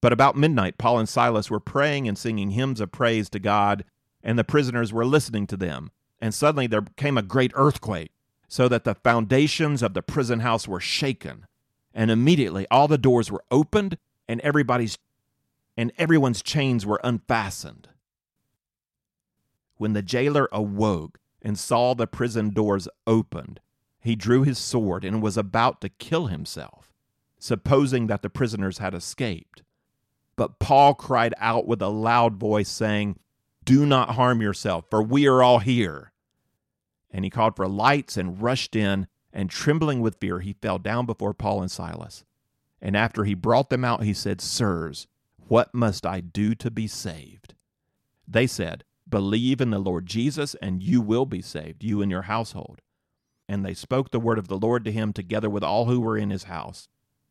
[0.00, 3.84] But about midnight, Paul and Silas were praying and singing hymns of praise to God,
[4.22, 5.90] and the prisoners were listening to them.
[6.20, 8.12] And suddenly there came a great earthquake
[8.48, 11.46] so that the foundations of the prison house were shaken.
[11.92, 14.98] And immediately all the doors were opened and everybody's
[15.76, 17.88] and everyone's chains were unfastened.
[19.76, 23.60] When the jailer awoke and saw the prison doors opened,
[24.00, 26.92] he drew his sword and was about to kill himself,
[27.38, 29.62] supposing that the prisoners had escaped.
[30.36, 33.18] But Paul cried out with a loud voice, saying,
[33.64, 36.12] Do not harm yourself, for we are all here.
[37.14, 41.06] And he called for lights and rushed in, and trembling with fear, he fell down
[41.06, 42.24] before Paul and Silas.
[42.82, 45.06] And after he brought them out, he said, Sirs,
[45.46, 47.54] what must I do to be saved?
[48.26, 52.22] They said, Believe in the Lord Jesus, and you will be saved, you and your
[52.22, 52.80] household.
[53.48, 56.18] And they spoke the word of the Lord to him together with all who were
[56.18, 56.88] in his house.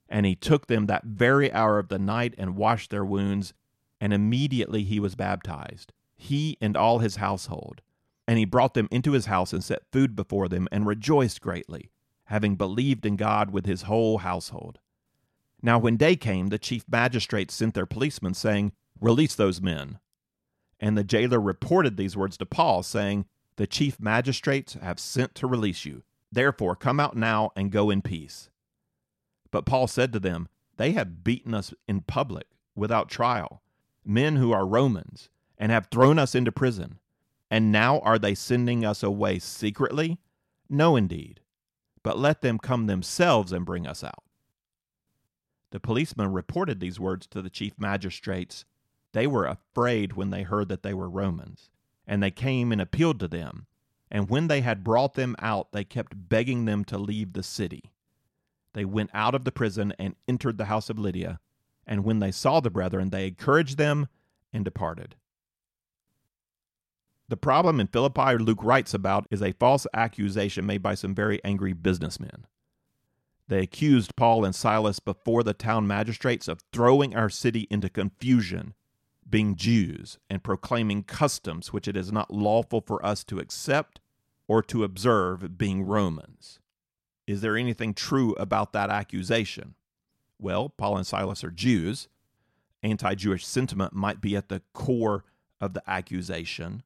[0.08, 3.54] And he took them that very hour of the night and washed their wounds,
[4.00, 7.82] and immediately he was baptized, he and all his household.
[8.28, 11.92] And he brought them into his house and set food before them, and rejoiced greatly,
[12.26, 14.80] having believed in God with his whole household.
[15.62, 20.00] Now, when day came, the chief magistrates sent their policemen, saying, Release those men.
[20.80, 25.48] And the jailer reported these words to Paul, saying, The chief magistrates have sent to
[25.48, 26.04] release you.
[26.32, 28.50] Therefore, come out now and go in peace.
[29.52, 33.62] But Paul said to them, They have beaten us in public without trial,
[34.04, 37.00] men who are Romans, and have thrown us into prison.
[37.54, 40.18] And now are they sending us away secretly?
[40.72, 41.40] No, indeed.
[42.02, 44.24] But let them come themselves and bring us out.
[45.70, 48.66] The policemen reported these words to the chief magistrates.
[49.12, 51.70] They were afraid when they heard that they were Romans,
[52.08, 53.68] and they came and appealed to them.
[54.10, 57.92] And when they had brought them out, they kept begging them to leave the city.
[58.74, 61.40] They went out of the prison and entered the house of Lydia.
[61.86, 64.08] And when they saw the brethren, they encouraged them
[64.52, 65.18] and departed.
[67.30, 71.44] The problem in Philippi Luke writes about is a false accusation made by some very
[71.44, 72.46] angry businessmen.
[73.48, 78.74] They accused Paul and Silas before the town magistrates of throwing our city into confusion,
[79.30, 84.00] being Jews, and proclaiming customs which it is not lawful for us to accept
[84.48, 86.60] or to observe, being Romans.
[87.26, 89.76] Is there anything true about that accusation?
[90.40, 92.10] Well, Paul and Silas are Jews.
[92.82, 95.24] Anti Jewish sentiment might be at the core
[95.62, 96.84] of the accusation.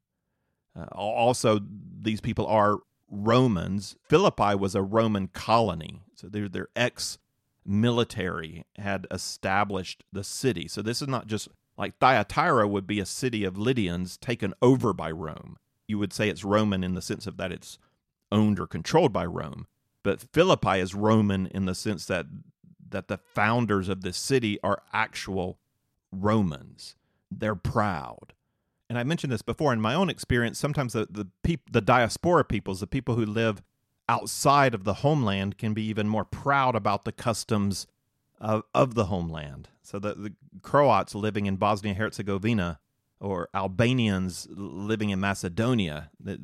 [0.77, 1.59] Uh, also,
[2.01, 3.95] these people are Romans.
[4.07, 7.17] Philippi was a Roman colony, so their their ex
[7.65, 10.67] military had established the city.
[10.67, 14.93] So this is not just like Thyatira would be a city of Lydians taken over
[14.93, 15.57] by Rome.
[15.87, 17.77] You would say it's Roman in the sense of that it's
[18.31, 19.67] owned or controlled by Rome.
[20.03, 22.25] But Philippi is Roman in the sense that
[22.89, 25.59] that the founders of this city are actual
[26.11, 26.95] Romans.
[27.29, 28.33] They're proud.
[28.89, 32.45] And I mentioned this before in my own experience, sometimes the the, peop, the diaspora
[32.45, 33.61] peoples, the people who live
[34.09, 37.87] outside of the homeland can be even more proud about the customs
[38.39, 39.69] of, of the homeland.
[39.81, 42.79] So the, the Croats living in Bosnia Herzegovina
[43.19, 46.39] or Albanians living in Macedonia that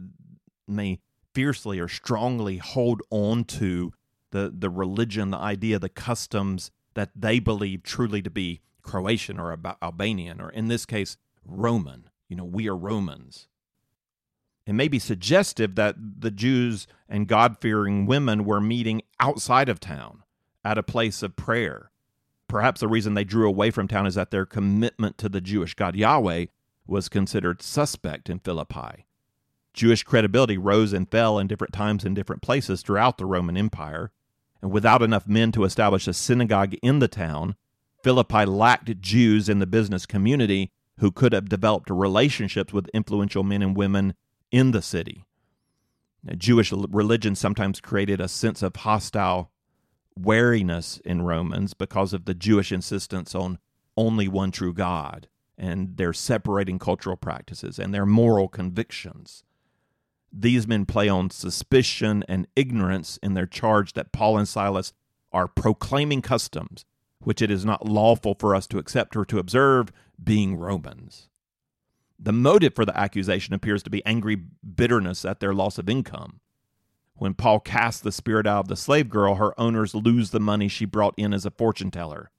[0.68, 1.00] may
[1.34, 3.94] fiercely or strongly hold on to
[4.32, 9.58] the, the religion, the idea, the customs that they believe truly to be Croatian or
[9.82, 12.10] Albanian, or in this case, Roman.
[12.34, 13.48] You know, we are Romans.
[14.66, 19.80] It may be suggestive that the Jews and God fearing women were meeting outside of
[19.80, 20.24] town
[20.66, 21.92] at a place of prayer.
[22.48, 25.76] Perhaps the reason they drew away from town is that their commitment to the Jewish
[25.76, 26.48] God Yahweh
[26.88, 29.06] was considered suspect in Philippi.
[29.76, 34.12] Jewish credibility rose and fell in different times in different places throughout the Roman Empire,
[34.60, 37.54] and without enough men to establish a synagogue in the town,
[38.02, 43.62] Philippi lacked Jews in the business community who could have developed relationships with influential men
[43.62, 44.14] and women
[44.52, 45.26] in the city.
[46.38, 49.52] Jewish religion sometimes created a sense of hostile
[50.18, 53.60] wariness in Romans because of the Jewish insistence on
[53.98, 55.28] only one true God
[55.58, 59.44] and their separating cultural practices and their moral convictions.
[60.32, 64.94] These men play on suspicion and ignorance in their charge that Paul and Silas
[65.32, 66.86] are proclaiming customs
[67.26, 69.92] which it is not lawful for us to accept or to observe,
[70.24, 71.30] being Romans.
[72.20, 76.40] The motive for the accusation appears to be angry bitterness at their loss of income.
[77.16, 80.68] When Paul casts the spirit out of the slave girl, her owners lose the money
[80.68, 82.32] she brought in as a fortune teller.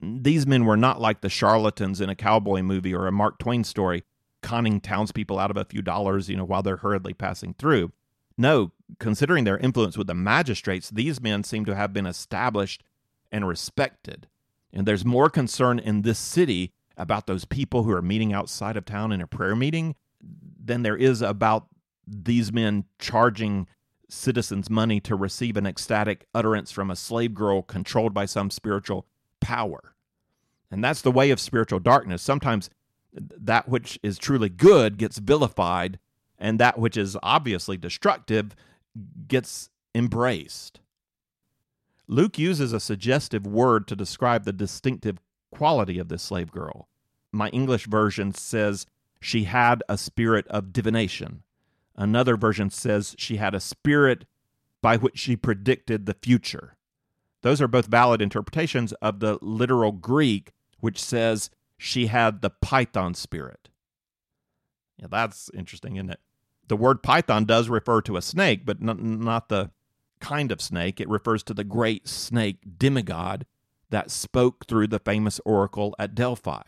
[0.00, 3.64] These men were not like the charlatans in a cowboy movie or a Mark Twain
[3.64, 4.04] story,
[4.42, 7.92] conning townspeople out of a few dollars, you know, while they're hurriedly passing through.
[8.38, 12.84] No, considering their influence with the magistrates, these men seem to have been established
[13.32, 14.28] and respected.
[14.76, 18.84] And there's more concern in this city about those people who are meeting outside of
[18.84, 19.96] town in a prayer meeting
[20.62, 21.68] than there is about
[22.06, 23.68] these men charging
[24.10, 29.06] citizens money to receive an ecstatic utterance from a slave girl controlled by some spiritual
[29.40, 29.94] power.
[30.70, 32.20] And that's the way of spiritual darkness.
[32.20, 32.68] Sometimes
[33.14, 35.98] that which is truly good gets vilified,
[36.38, 38.54] and that which is obviously destructive
[39.26, 40.80] gets embraced.
[42.08, 45.18] Luke uses a suggestive word to describe the distinctive
[45.50, 46.88] quality of this slave girl.
[47.32, 48.86] My English version says
[49.20, 51.42] she had a spirit of divination.
[51.96, 54.24] Another version says she had a spirit
[54.82, 56.76] by which she predicted the future.
[57.42, 63.14] Those are both valid interpretations of the literal Greek, which says she had the python
[63.14, 63.68] spirit.
[64.98, 66.20] Yeah, that's interesting, isn't it?
[66.68, 69.70] The word python does refer to a snake, but n- not the
[70.20, 71.00] kind of snake.
[71.00, 73.46] It refers to the great snake demigod
[73.90, 76.62] that spoke through the famous oracle at Delphi.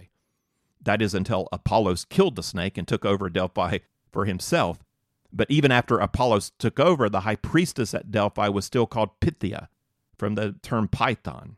[0.81, 3.79] That is until Apollos killed the snake and took over Delphi
[4.13, 4.85] for himself.
[5.33, 9.69] But even after Apollos took over, the high priestess at Delphi was still called Pythia,
[10.17, 11.57] from the term python.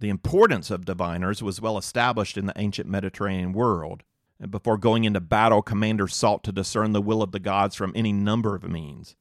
[0.00, 4.02] The importance of diviners was well established in the ancient Mediterranean world.
[4.38, 7.92] And before going into battle, commanders sought to discern the will of the gods from
[7.94, 9.16] any number of means.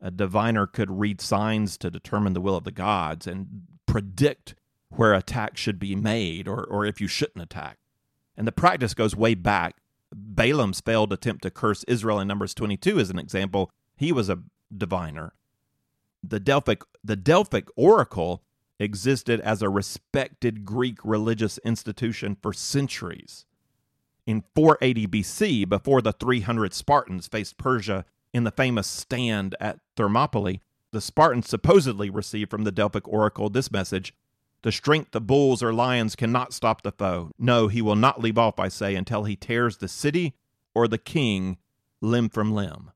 [0.00, 4.54] A diviner could read signs to determine the will of the gods and predict
[4.88, 7.78] where attack should be made or, or if you shouldn't attack.
[8.36, 9.76] And the practice goes way back.
[10.12, 13.70] Balaam's failed attempt to curse Israel in Numbers 22 is an example.
[13.96, 14.42] He was a
[14.76, 15.34] diviner.
[16.22, 18.42] The Delphic, the Delphic oracle
[18.78, 23.44] existed as a respected Greek religious institution for centuries.
[24.26, 30.60] In 480 BC, before the 300 Spartans faced Persia in the famous stand at Thermopylae,
[30.92, 34.14] the Spartans supposedly received from the Delphic oracle this message
[34.62, 37.30] The strength of bulls or lions cannot stop the foe.
[37.38, 40.34] No, he will not leave off, I say, until he tears the city
[40.74, 41.58] or the king
[42.00, 42.90] limb from limb.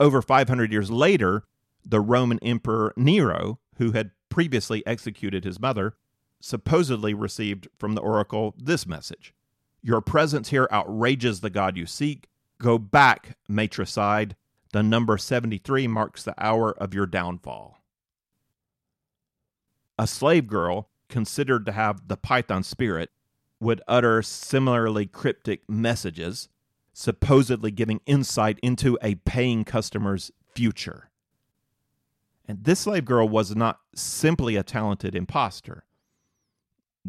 [0.00, 1.44] Over 500 years later,
[1.84, 5.96] the Roman Emperor Nero, who had previously executed his mother,
[6.40, 9.34] supposedly received from the oracle this message
[9.82, 12.28] Your presence here outrages the God you seek.
[12.60, 14.36] Go back, matricide.
[14.72, 17.78] The number 73 marks the hour of your downfall.
[19.98, 23.10] A slave girl, considered to have the python spirit,
[23.60, 26.48] would utter similarly cryptic messages,
[26.92, 31.10] supposedly giving insight into a paying customer's future.
[32.46, 35.84] And this slave girl was not simply a talented impostor.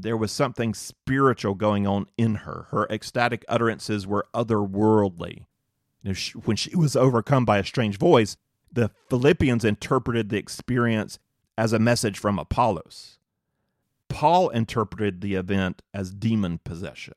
[0.02, 2.68] There was something spiritual going on in her.
[2.72, 5.46] Her ecstatic utterances were otherworldly.
[6.02, 8.38] You know, she, when she was overcome by a strange voice,
[8.72, 11.20] the Philippians interpreted the experience
[11.58, 13.20] as a message from Apollos.
[14.08, 17.16] Paul interpreted the event as demon possession.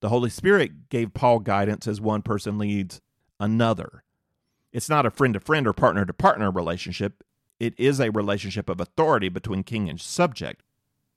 [0.00, 3.00] The Holy Spirit gave Paul guidance as one person leads
[3.40, 4.04] another.
[4.72, 7.24] It's not a friend to friend or partner to partner relationship.
[7.58, 10.62] It is a relationship of authority between king and subject.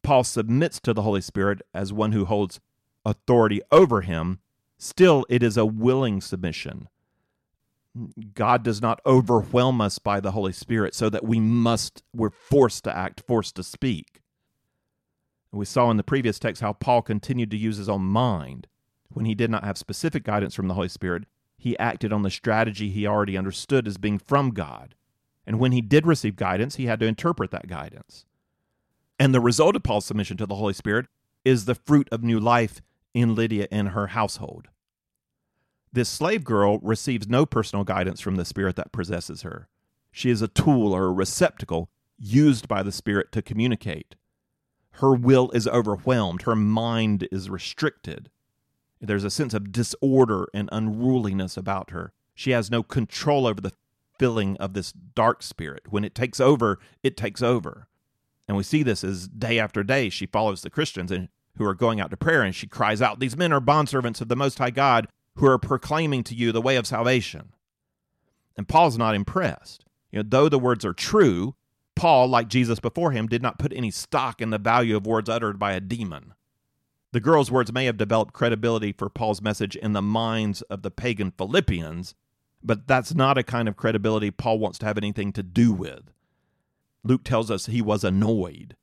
[0.03, 2.59] Paul submits to the Holy Spirit as one who holds
[3.05, 4.39] authority over him.
[4.77, 6.89] Still, it is a willing submission.
[8.33, 12.85] God does not overwhelm us by the Holy Spirit so that we must, we're forced
[12.85, 14.21] to act, forced to speak.
[15.51, 18.67] We saw in the previous text how Paul continued to use his own mind.
[19.09, 21.25] When he did not have specific guidance from the Holy Spirit,
[21.57, 24.95] he acted on the strategy he already understood as being from God.
[25.45, 28.25] And when he did receive guidance, he had to interpret that guidance.
[29.21, 31.05] And the result of Paul's submission to the Holy Spirit
[31.45, 32.81] is the fruit of new life
[33.13, 34.69] in Lydia and her household.
[35.93, 39.67] This slave girl receives no personal guidance from the Spirit that possesses her.
[40.11, 44.15] She is a tool or a receptacle used by the Spirit to communicate.
[44.93, 48.31] Her will is overwhelmed, her mind is restricted.
[48.99, 52.11] There's a sense of disorder and unruliness about her.
[52.33, 53.73] She has no control over the
[54.17, 55.83] filling of this dark spirit.
[55.91, 57.87] When it takes over, it takes over.
[58.51, 61.73] And we see this as day after day she follows the Christians and who are
[61.73, 64.57] going out to prayer and she cries out, These men are bondservants of the Most
[64.57, 67.53] High God who are proclaiming to you the way of salvation.
[68.57, 69.85] And Paul's not impressed.
[70.11, 71.55] You know, though the words are true,
[71.95, 75.29] Paul, like Jesus before him, did not put any stock in the value of words
[75.29, 76.33] uttered by a demon.
[77.13, 80.91] The girl's words may have developed credibility for Paul's message in the minds of the
[80.91, 82.15] pagan Philippians,
[82.61, 86.11] but that's not a kind of credibility Paul wants to have anything to do with.
[87.03, 88.75] Luke tells us he was annoyed,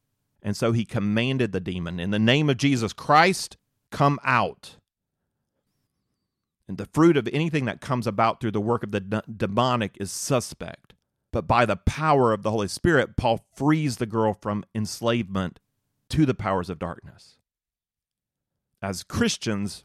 [0.42, 3.56] and so he commanded the demon, In the name of Jesus Christ,
[3.90, 4.76] come out.
[6.66, 10.12] And the fruit of anything that comes about through the work of the demonic is
[10.12, 10.94] suspect.
[11.32, 15.60] But by the power of the Holy Spirit, Paul frees the girl from enslavement
[16.10, 17.36] to the powers of darkness.
[18.80, 19.84] As Christians,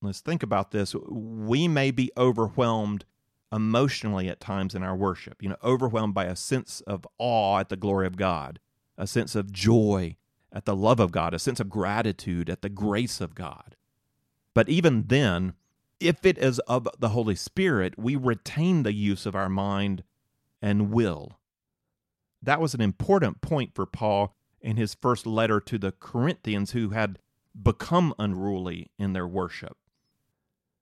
[0.00, 0.94] let's think about this.
[0.94, 3.04] We may be overwhelmed
[3.54, 7.68] emotionally at times in our worship, you know, overwhelmed by a sense of awe at
[7.68, 8.58] the glory of God,
[8.98, 10.16] a sense of joy
[10.52, 13.76] at the love of God, a sense of gratitude at the grace of God.
[14.54, 15.54] But even then,
[16.00, 20.02] if it is of the Holy Spirit, we retain the use of our mind
[20.60, 21.38] and will.
[22.42, 26.90] That was an important point for Paul in his first letter to the Corinthians who
[26.90, 27.18] had
[27.60, 29.76] become unruly in their worship.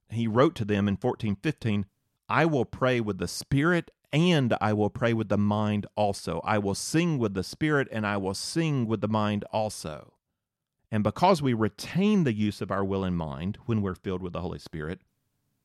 [0.09, 1.87] He wrote to them in 1415,
[2.33, 6.41] I will pray with the spirit and I will pray with the mind also.
[6.45, 10.15] I will sing with the spirit and I will sing with the mind also.
[10.91, 14.33] And because we retain the use of our will and mind when we're filled with
[14.33, 15.03] the Holy Spirit,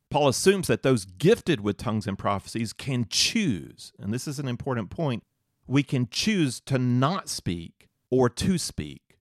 [0.10, 4.50] Paul assumes that those gifted with tongues and prophecies can choose, and this is an
[4.50, 5.24] important point,
[5.68, 9.20] we can choose to not speak or to speak.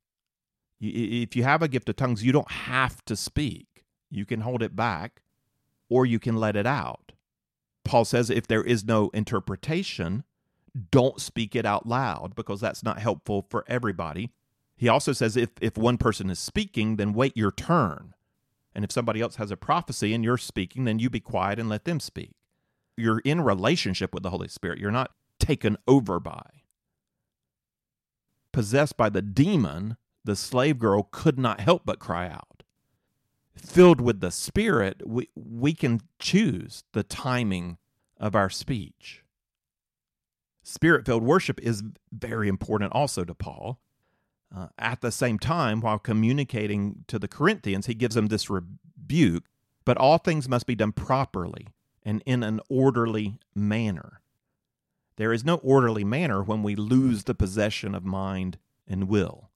[0.80, 3.84] If you have a gift of tongues, you don't have to speak.
[4.10, 5.22] You can hold it back
[5.88, 7.05] or you can let it out.
[7.86, 10.24] Paul says if there is no interpretation,
[10.90, 14.30] don't speak it out loud because that's not helpful for everybody.
[14.76, 18.14] He also says if, if one person is speaking, then wait your turn.
[18.74, 21.68] And if somebody else has a prophecy and you're speaking, then you be quiet and
[21.68, 22.32] let them speak.
[22.96, 24.78] You're in relationship with the Holy Spirit.
[24.78, 26.42] You're not taken over by.
[28.52, 32.55] Possessed by the demon, the slave girl could not help but cry out.
[33.56, 37.78] Filled with the Spirit, we, we can choose the timing
[38.18, 39.22] of our speech.
[40.62, 41.82] Spirit filled worship is
[42.12, 43.80] very important also to Paul.
[44.54, 49.44] Uh, at the same time, while communicating to the Corinthians, he gives them this rebuke,
[49.84, 51.68] but all things must be done properly
[52.02, 54.20] and in an orderly manner.
[55.16, 59.50] There is no orderly manner when we lose the possession of mind and will.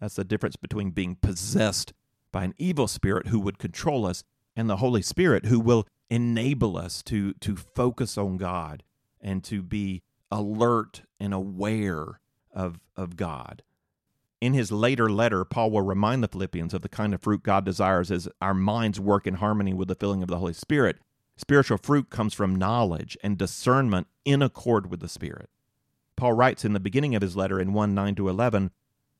[0.00, 1.92] That's the difference between being possessed
[2.32, 4.24] by an evil spirit who would control us
[4.54, 8.82] and the Holy Spirit who will enable us to, to focus on God
[9.20, 12.20] and to be alert and aware
[12.52, 13.62] of, of God.
[14.40, 17.64] In his later letter, Paul will remind the Philippians of the kind of fruit God
[17.64, 20.98] desires as our minds work in harmony with the filling of the Holy Spirit.
[21.36, 25.48] Spiritual fruit comes from knowledge and discernment in accord with the Spirit.
[26.16, 28.70] Paul writes in the beginning of his letter in 1 9 to 11,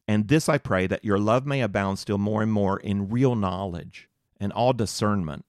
[0.08, 3.34] And this I pray that your love may abound still more and more in real
[3.34, 5.44] knowledge and all discernment,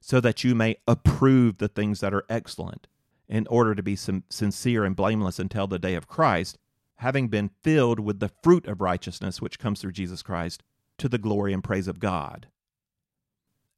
[0.00, 2.86] so that you may approve the things that are excellent,
[3.28, 6.58] in order to be sincere and blameless until the day of Christ,
[6.96, 10.62] having been filled with the fruit of righteousness which comes through Jesus Christ,
[10.98, 12.46] to the glory and praise of God.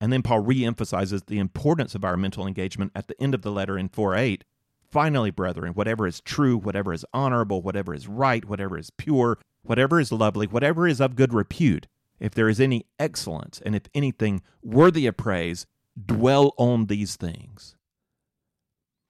[0.01, 3.51] And then Paul reemphasizes the importance of our mental engagement at the end of the
[3.51, 4.45] letter in 4 8.
[4.91, 10.01] Finally, brethren, whatever is true, whatever is honorable, whatever is right, whatever is pure, whatever
[10.01, 11.87] is lovely, whatever is of good repute,
[12.19, 15.67] if there is any excellence, and if anything worthy of praise,
[16.07, 17.77] dwell on these things.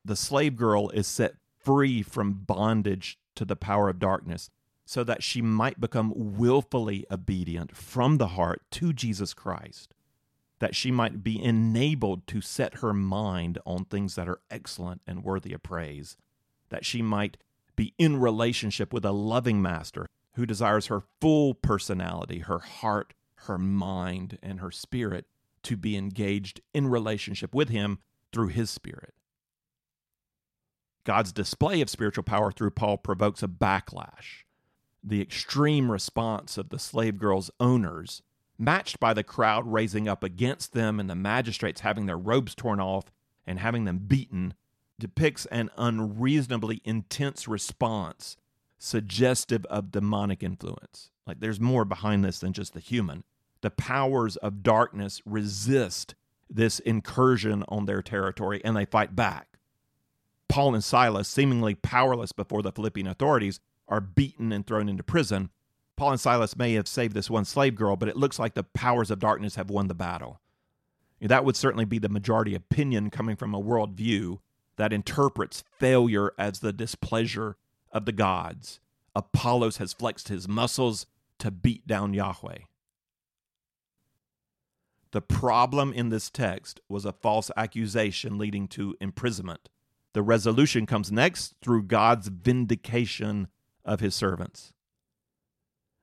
[0.04, 1.34] The slave girl is set
[1.64, 4.50] free from bondage to the power of darkness
[4.84, 9.94] so that she might become willfully obedient from the heart to Jesus Christ
[10.58, 15.22] that she might be enabled to set her mind on things that are excellent and
[15.22, 16.16] worthy of praise,
[16.68, 17.36] that she might
[17.76, 20.08] be in relationship with a loving master
[20.38, 25.26] who desires her full personality, her heart, her mind, and her spirit
[25.64, 27.98] to be engaged in relationship with him
[28.32, 29.14] through his spirit.
[31.02, 34.44] God's display of spiritual power through Paul provokes a backlash.
[35.02, 38.22] The extreme response of the slave girl's owners
[38.56, 42.78] matched by the crowd raising up against them and the magistrates having their robes torn
[42.78, 43.10] off
[43.44, 44.54] and having them beaten,
[45.00, 48.36] depicts an unreasonably intense response
[48.78, 51.10] suggestive of demonic influence.
[51.26, 53.24] Like there's more behind this than just the human.
[53.60, 56.14] The powers of darkness resist
[56.48, 59.58] this incursion on their territory and they fight back.
[60.48, 65.50] Paul and Silas, seemingly powerless before the Philippian authorities, are beaten and thrown into prison
[65.98, 68.62] Paul and Silas may have saved this one slave girl, but it looks like the
[68.62, 70.40] powers of darkness have won the battle.
[71.20, 74.38] That would certainly be the majority opinion coming from a worldview
[74.76, 77.56] that interprets failure as the displeasure
[77.92, 78.80] of the gods.
[79.14, 81.06] Apollos has flexed his muscles
[81.38, 82.58] to beat down Yahweh.
[85.12, 89.70] The problem in this text was a false accusation leading to imprisonment.
[90.12, 93.48] The resolution comes next through God's vindication
[93.84, 94.74] of his servants.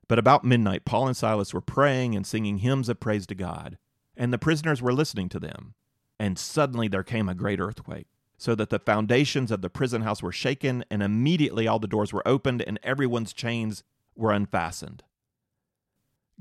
[0.08, 3.78] But about midnight, Paul and Silas were praying and singing hymns of praise to God,
[4.16, 5.74] and the prisoners were listening to them.
[6.20, 8.08] And suddenly there came a great earthquake,
[8.46, 12.14] so that the foundations of the prison house were shaken, and immediately all the doors
[12.14, 13.84] were opened, and everyone's chains
[14.16, 15.02] were unfastened.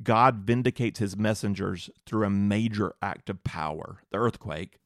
[0.03, 4.81] God vindicates his messengers through a major act of power, the earthquake,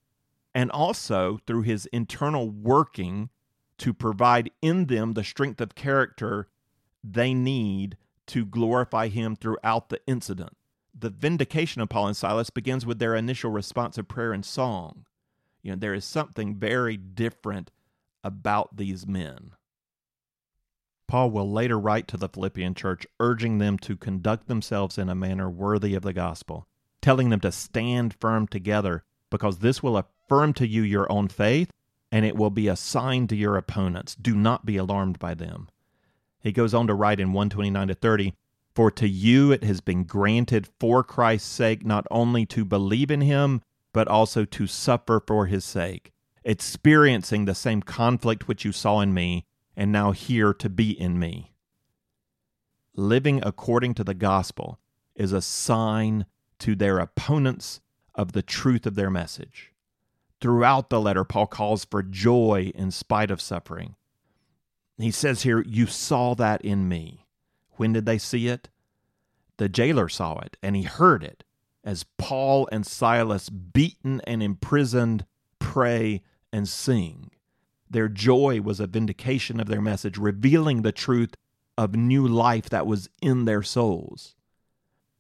[0.55, 3.31] and also through his internal working
[3.79, 6.47] to provide in them the strength of character
[7.03, 7.97] they need
[8.27, 10.57] to glorify him throughout the incident.
[10.97, 15.05] The vindication of Paul and Silas begins with their initial response of prayer and song.
[15.63, 17.71] You know, there is something very different
[18.25, 19.53] about these men.
[21.07, 25.15] Paul will later write to the Philippian church, urging them to conduct themselves in a
[25.15, 26.67] manner worthy of the gospel,
[27.01, 31.71] telling them to stand firm together, because this will affirm to you your own faith,
[32.13, 34.15] and it will be a sign to your opponents.
[34.15, 35.69] Do not be alarmed by them.
[36.41, 38.35] He goes on to write in 129 to 30
[38.75, 43.23] For to you it has been granted for Christ's sake not only to believe in
[43.23, 43.63] him,
[43.93, 46.13] but also to suffer for his sake,
[46.45, 51.19] experiencing the same conflict which you saw in me, and now hear to be in
[51.19, 51.53] me.
[52.95, 54.79] Living according to the gospel
[55.15, 56.27] is a sign
[56.59, 57.81] to their opponents
[58.15, 59.73] of the truth of their message.
[60.41, 63.95] Throughout the letter, Paul calls for joy in spite of suffering.
[64.97, 67.27] He says here, You saw that in me.
[67.77, 68.69] When did they see it?
[69.57, 71.45] The jailer saw it, and he heard it
[71.89, 75.25] as Paul and Silas, beaten and imprisoned,
[75.59, 76.21] pray
[76.53, 77.31] and sing.
[77.89, 81.35] Their joy was a vindication of their message, revealing the truth
[81.79, 84.37] of new life that was in their souls.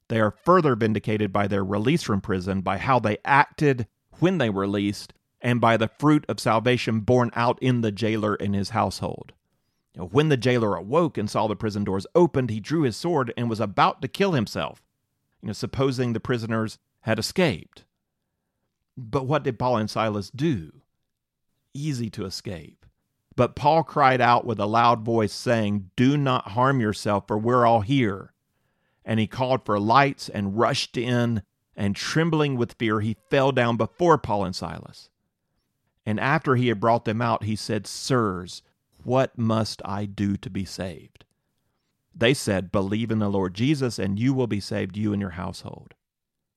[0.08, 3.86] They are further vindicated by their release from prison, by how they acted
[4.18, 8.34] when they were released, and by the fruit of salvation borne out in the jailer
[8.34, 9.32] and his household.
[9.96, 13.48] When the jailer awoke and saw the prison doors opened, he drew his sword and
[13.48, 14.82] was about to kill himself,
[15.42, 17.84] you know, supposing the prisoners had escaped.
[18.96, 20.82] But what did Paul and Silas do?
[21.72, 22.84] Easy to escape.
[23.36, 27.64] But Paul cried out with a loud voice, saying, Do not harm yourself, for we're
[27.64, 28.32] all here.
[29.04, 31.42] And he called for lights and rushed in,
[31.76, 35.08] and trembling with fear, he fell down before Paul and Silas.
[36.04, 38.62] And after he had brought them out, he said, Sirs,
[39.04, 41.24] what must I do to be saved?
[42.18, 45.30] They said, Believe in the Lord Jesus, and you will be saved, you and your
[45.30, 45.94] household.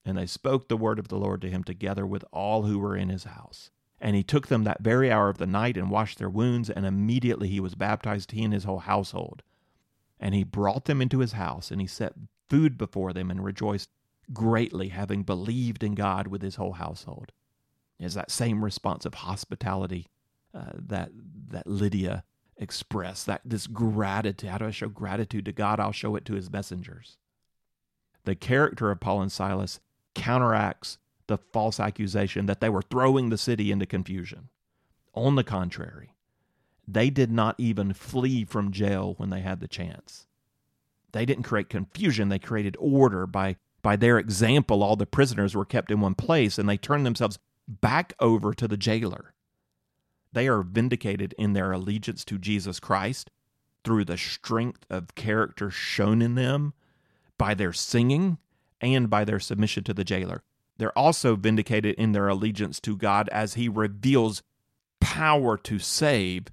[0.04, 2.96] And they spoke the word of the Lord to him together with all who were
[2.96, 3.70] in his house.
[4.00, 6.84] And he took them that very hour of the night and washed their wounds, and
[6.84, 9.44] immediately he was baptized, he and his whole household.
[10.18, 12.14] And he brought them into his house, and he set
[12.50, 13.88] food before them, and rejoiced
[14.32, 17.30] greatly, having believed in God with his whole household.
[18.00, 20.08] Is that same response of hospitality
[20.52, 21.12] uh, that
[21.50, 22.24] that Lydia
[22.56, 24.50] express that this gratitude.
[24.50, 25.80] How do I show gratitude to God?
[25.80, 27.16] I'll show it to his messengers.
[28.24, 29.80] The character of Paul and Silas
[30.14, 34.48] counteracts the false accusation that they were throwing the city into confusion.
[35.14, 36.14] On the contrary,
[36.86, 40.26] they did not even flee from jail when they had the chance.
[41.12, 45.64] They didn't create confusion, they created order by by their example all the prisoners were
[45.64, 49.34] kept in one place and they turned themselves back over to the jailer.
[50.32, 53.30] They are vindicated in their allegiance to Jesus Christ
[53.84, 56.72] through the strength of character shown in them
[57.36, 58.38] by their singing
[58.80, 60.42] and by their submission to the jailer.
[60.78, 64.42] They're also vindicated in their allegiance to God as He reveals
[65.00, 66.46] power to save,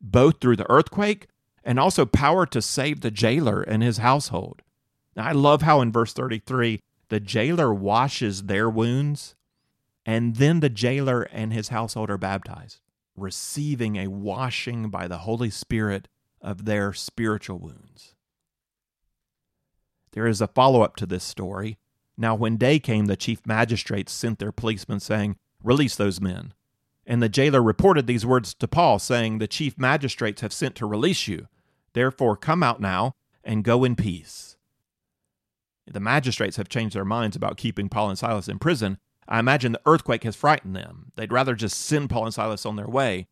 [0.00, 1.28] both through the earthquake
[1.62, 4.62] and also power to save the jailer and his household.
[5.14, 9.34] Now, I love how in verse 33, the jailer washes their wounds,
[10.06, 12.80] and then the jailer and his household are baptized
[13.16, 16.08] receiving a washing by the Holy Spirit
[16.40, 18.14] of their spiritual wounds.
[20.12, 21.78] There is a follow up to this story.
[22.16, 26.54] Now, when day came, the chief magistrates sent their policemen, saying, Release those men.
[27.06, 30.86] And the jailer reported these words to Paul, saying, The chief magistrates have sent to
[30.86, 31.48] release you.
[31.92, 34.56] Therefore, come out now and go in peace.
[35.86, 38.98] The magistrates have changed their minds about keeping Paul and Silas in prison,
[39.30, 41.12] I imagine the earthquake has frightened them.
[41.14, 43.28] They'd rather just send Paul and Silas on their way.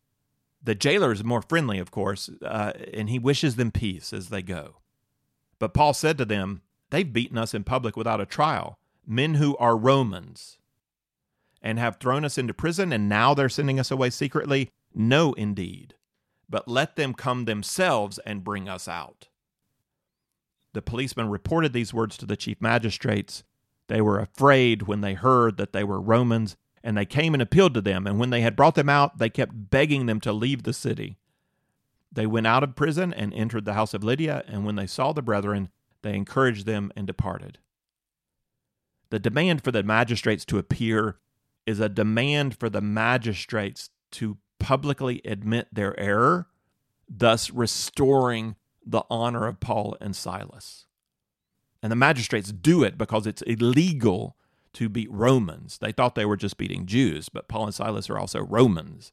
[0.63, 4.41] The jailer is more friendly, of course, uh, and he wishes them peace as they
[4.41, 4.77] go.
[5.59, 9.55] But Paul said to them, They've beaten us in public without a trial, men who
[9.57, 10.57] are Romans,
[11.61, 14.71] and have thrown us into prison, and now they're sending us away secretly.
[14.95, 15.95] No, indeed.
[16.49, 19.27] But let them come themselves and bring us out.
[20.73, 23.43] The policeman reported these words to the chief magistrates,
[23.89, 27.73] they were afraid when they heard that they were Romans, and they came and appealed
[27.73, 28.07] to them.
[28.07, 31.17] And when they had brought them out, they kept begging them to leave the city.
[32.11, 35.11] They went out of prison and entered the house of Lydia, and when they saw
[35.11, 35.69] the brethren,
[36.03, 37.57] they encouraged them and departed.
[39.09, 41.17] The demand for the magistrates to appear
[41.65, 46.47] is a demand for the magistrates to publicly admit their error,
[47.07, 50.85] thus restoring the honor of Paul and Silas.
[51.81, 54.35] And the magistrates do it because it's illegal
[54.73, 55.77] to beat Romans.
[55.77, 59.11] They thought they were just beating Jews, but Paul and Silas are also Romans.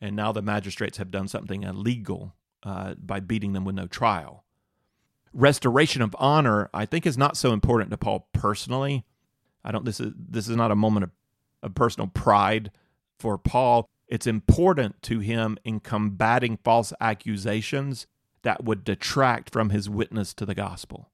[0.00, 4.44] And now the magistrates have done something illegal uh, by beating them with no trial.
[5.32, 9.04] Restoration of honor, I think, is not so important to Paul personally.
[9.64, 9.84] I don't.
[9.84, 11.10] This is this is not a moment of,
[11.62, 12.70] of personal pride
[13.18, 13.88] for Paul.
[14.08, 18.06] It's important to him in combating false accusations
[18.42, 21.11] that would detract from his witness to the gospel.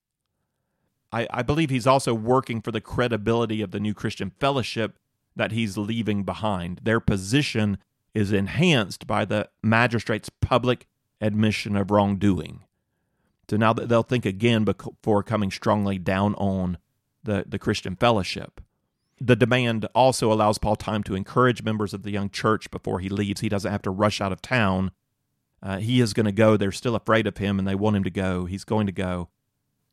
[1.13, 4.99] I, I believe he's also working for the credibility of the new Christian fellowship
[5.37, 6.81] that he's leaving behind.
[6.83, 7.79] Their position
[8.15, 10.87] is enhanced by the magistrate's public
[11.21, 12.65] admission of wrongdoing.
[13.49, 16.79] So now that they'll think again before coming strongly down on
[17.23, 18.61] the, the Christian fellowship.
[19.21, 23.09] The demand also allows Paul time to encourage members of the young church before he
[23.09, 23.41] leaves.
[23.41, 24.93] He doesn't have to rush out of town.
[25.61, 26.57] Uh, he is going to go.
[26.57, 28.45] They're still afraid of him and they want him to go.
[28.45, 29.29] He's going to go.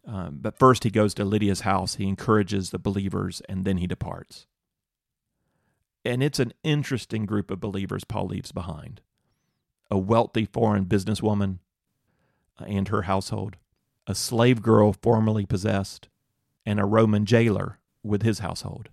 [0.07, 1.95] Um, but first, he goes to Lydia's house.
[1.95, 4.45] He encourages the believers, and then he departs.
[6.03, 9.01] And it's an interesting group of believers Paul leaves behind
[9.91, 11.59] a wealthy foreign businesswoman
[12.59, 13.55] uh, and her household,
[14.07, 16.09] a slave girl formerly possessed,
[16.65, 18.89] and a Roman jailer with his household.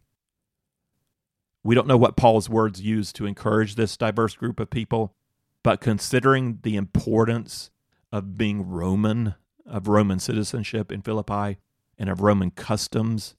[1.64, 5.14] We don't know what Paul's words used to encourage this diverse group of people,
[5.62, 7.70] but considering the importance
[8.10, 9.34] of being Roman,
[9.66, 11.58] of Roman citizenship in Philippi,
[11.98, 13.36] and of Roman customs,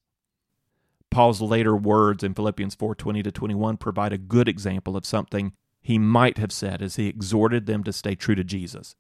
[1.14, 6.00] Paul's later words in Philippians 4:20 to 21 provide a good example of something he
[6.00, 8.96] might have said as he exhorted them to stay true to Jesus.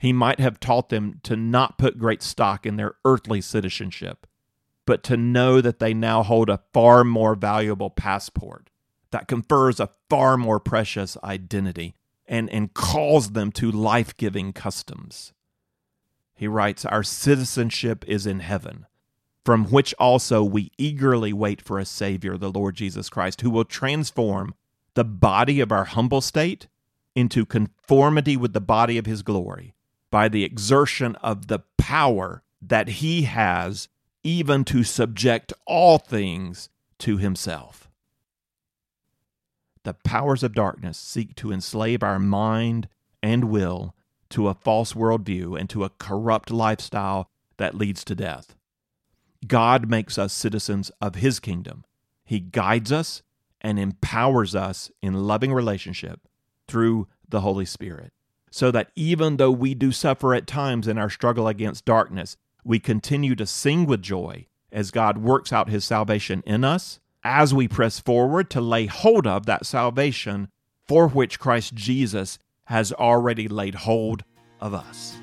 [0.00, 4.26] He might have taught them to not put great stock in their earthly citizenship,
[4.86, 8.70] but to know that they now hold a far more valuable passport
[9.12, 11.94] that confers a far more precious identity
[12.26, 15.32] and, and calls them to life giving customs.
[16.42, 18.86] He writes, Our citizenship is in heaven,
[19.44, 23.64] from which also we eagerly wait for a Savior, the Lord Jesus Christ, who will
[23.64, 24.56] transform
[24.94, 26.66] the body of our humble state
[27.14, 29.76] into conformity with the body of his glory
[30.10, 33.86] by the exertion of the power that he has
[34.24, 37.88] even to subject all things to himself.
[39.84, 42.88] The powers of darkness seek to enslave our mind
[43.22, 43.94] and will
[44.32, 47.28] to a false worldview and to a corrupt lifestyle
[47.58, 48.56] that leads to death.
[49.46, 51.84] God makes us citizens of his kingdom.
[52.24, 53.22] He guides us
[53.60, 56.20] and empowers us in loving relationship
[56.68, 58.12] through the Holy Spirit.
[58.50, 62.78] So that even though we do suffer at times in our struggle against darkness, we
[62.78, 67.68] continue to sing with joy as God works out his salvation in us, as we
[67.68, 70.48] press forward to lay hold of that salvation
[70.86, 74.24] for which Christ Jesus has already laid hold
[74.60, 75.16] of us.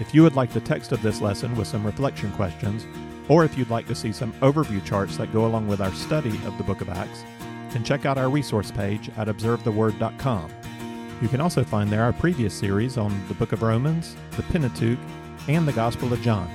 [0.00, 2.86] If you would like the text of this lesson with some reflection questions,
[3.28, 6.36] or if you'd like to see some overview charts that go along with our study
[6.44, 7.22] of the book of Acts,
[7.70, 10.50] then check out our resource page at observetheword.com.
[11.20, 14.98] You can also find there our previous series on the book of Romans, the Pentateuch,
[15.48, 16.50] and the Gospel of John.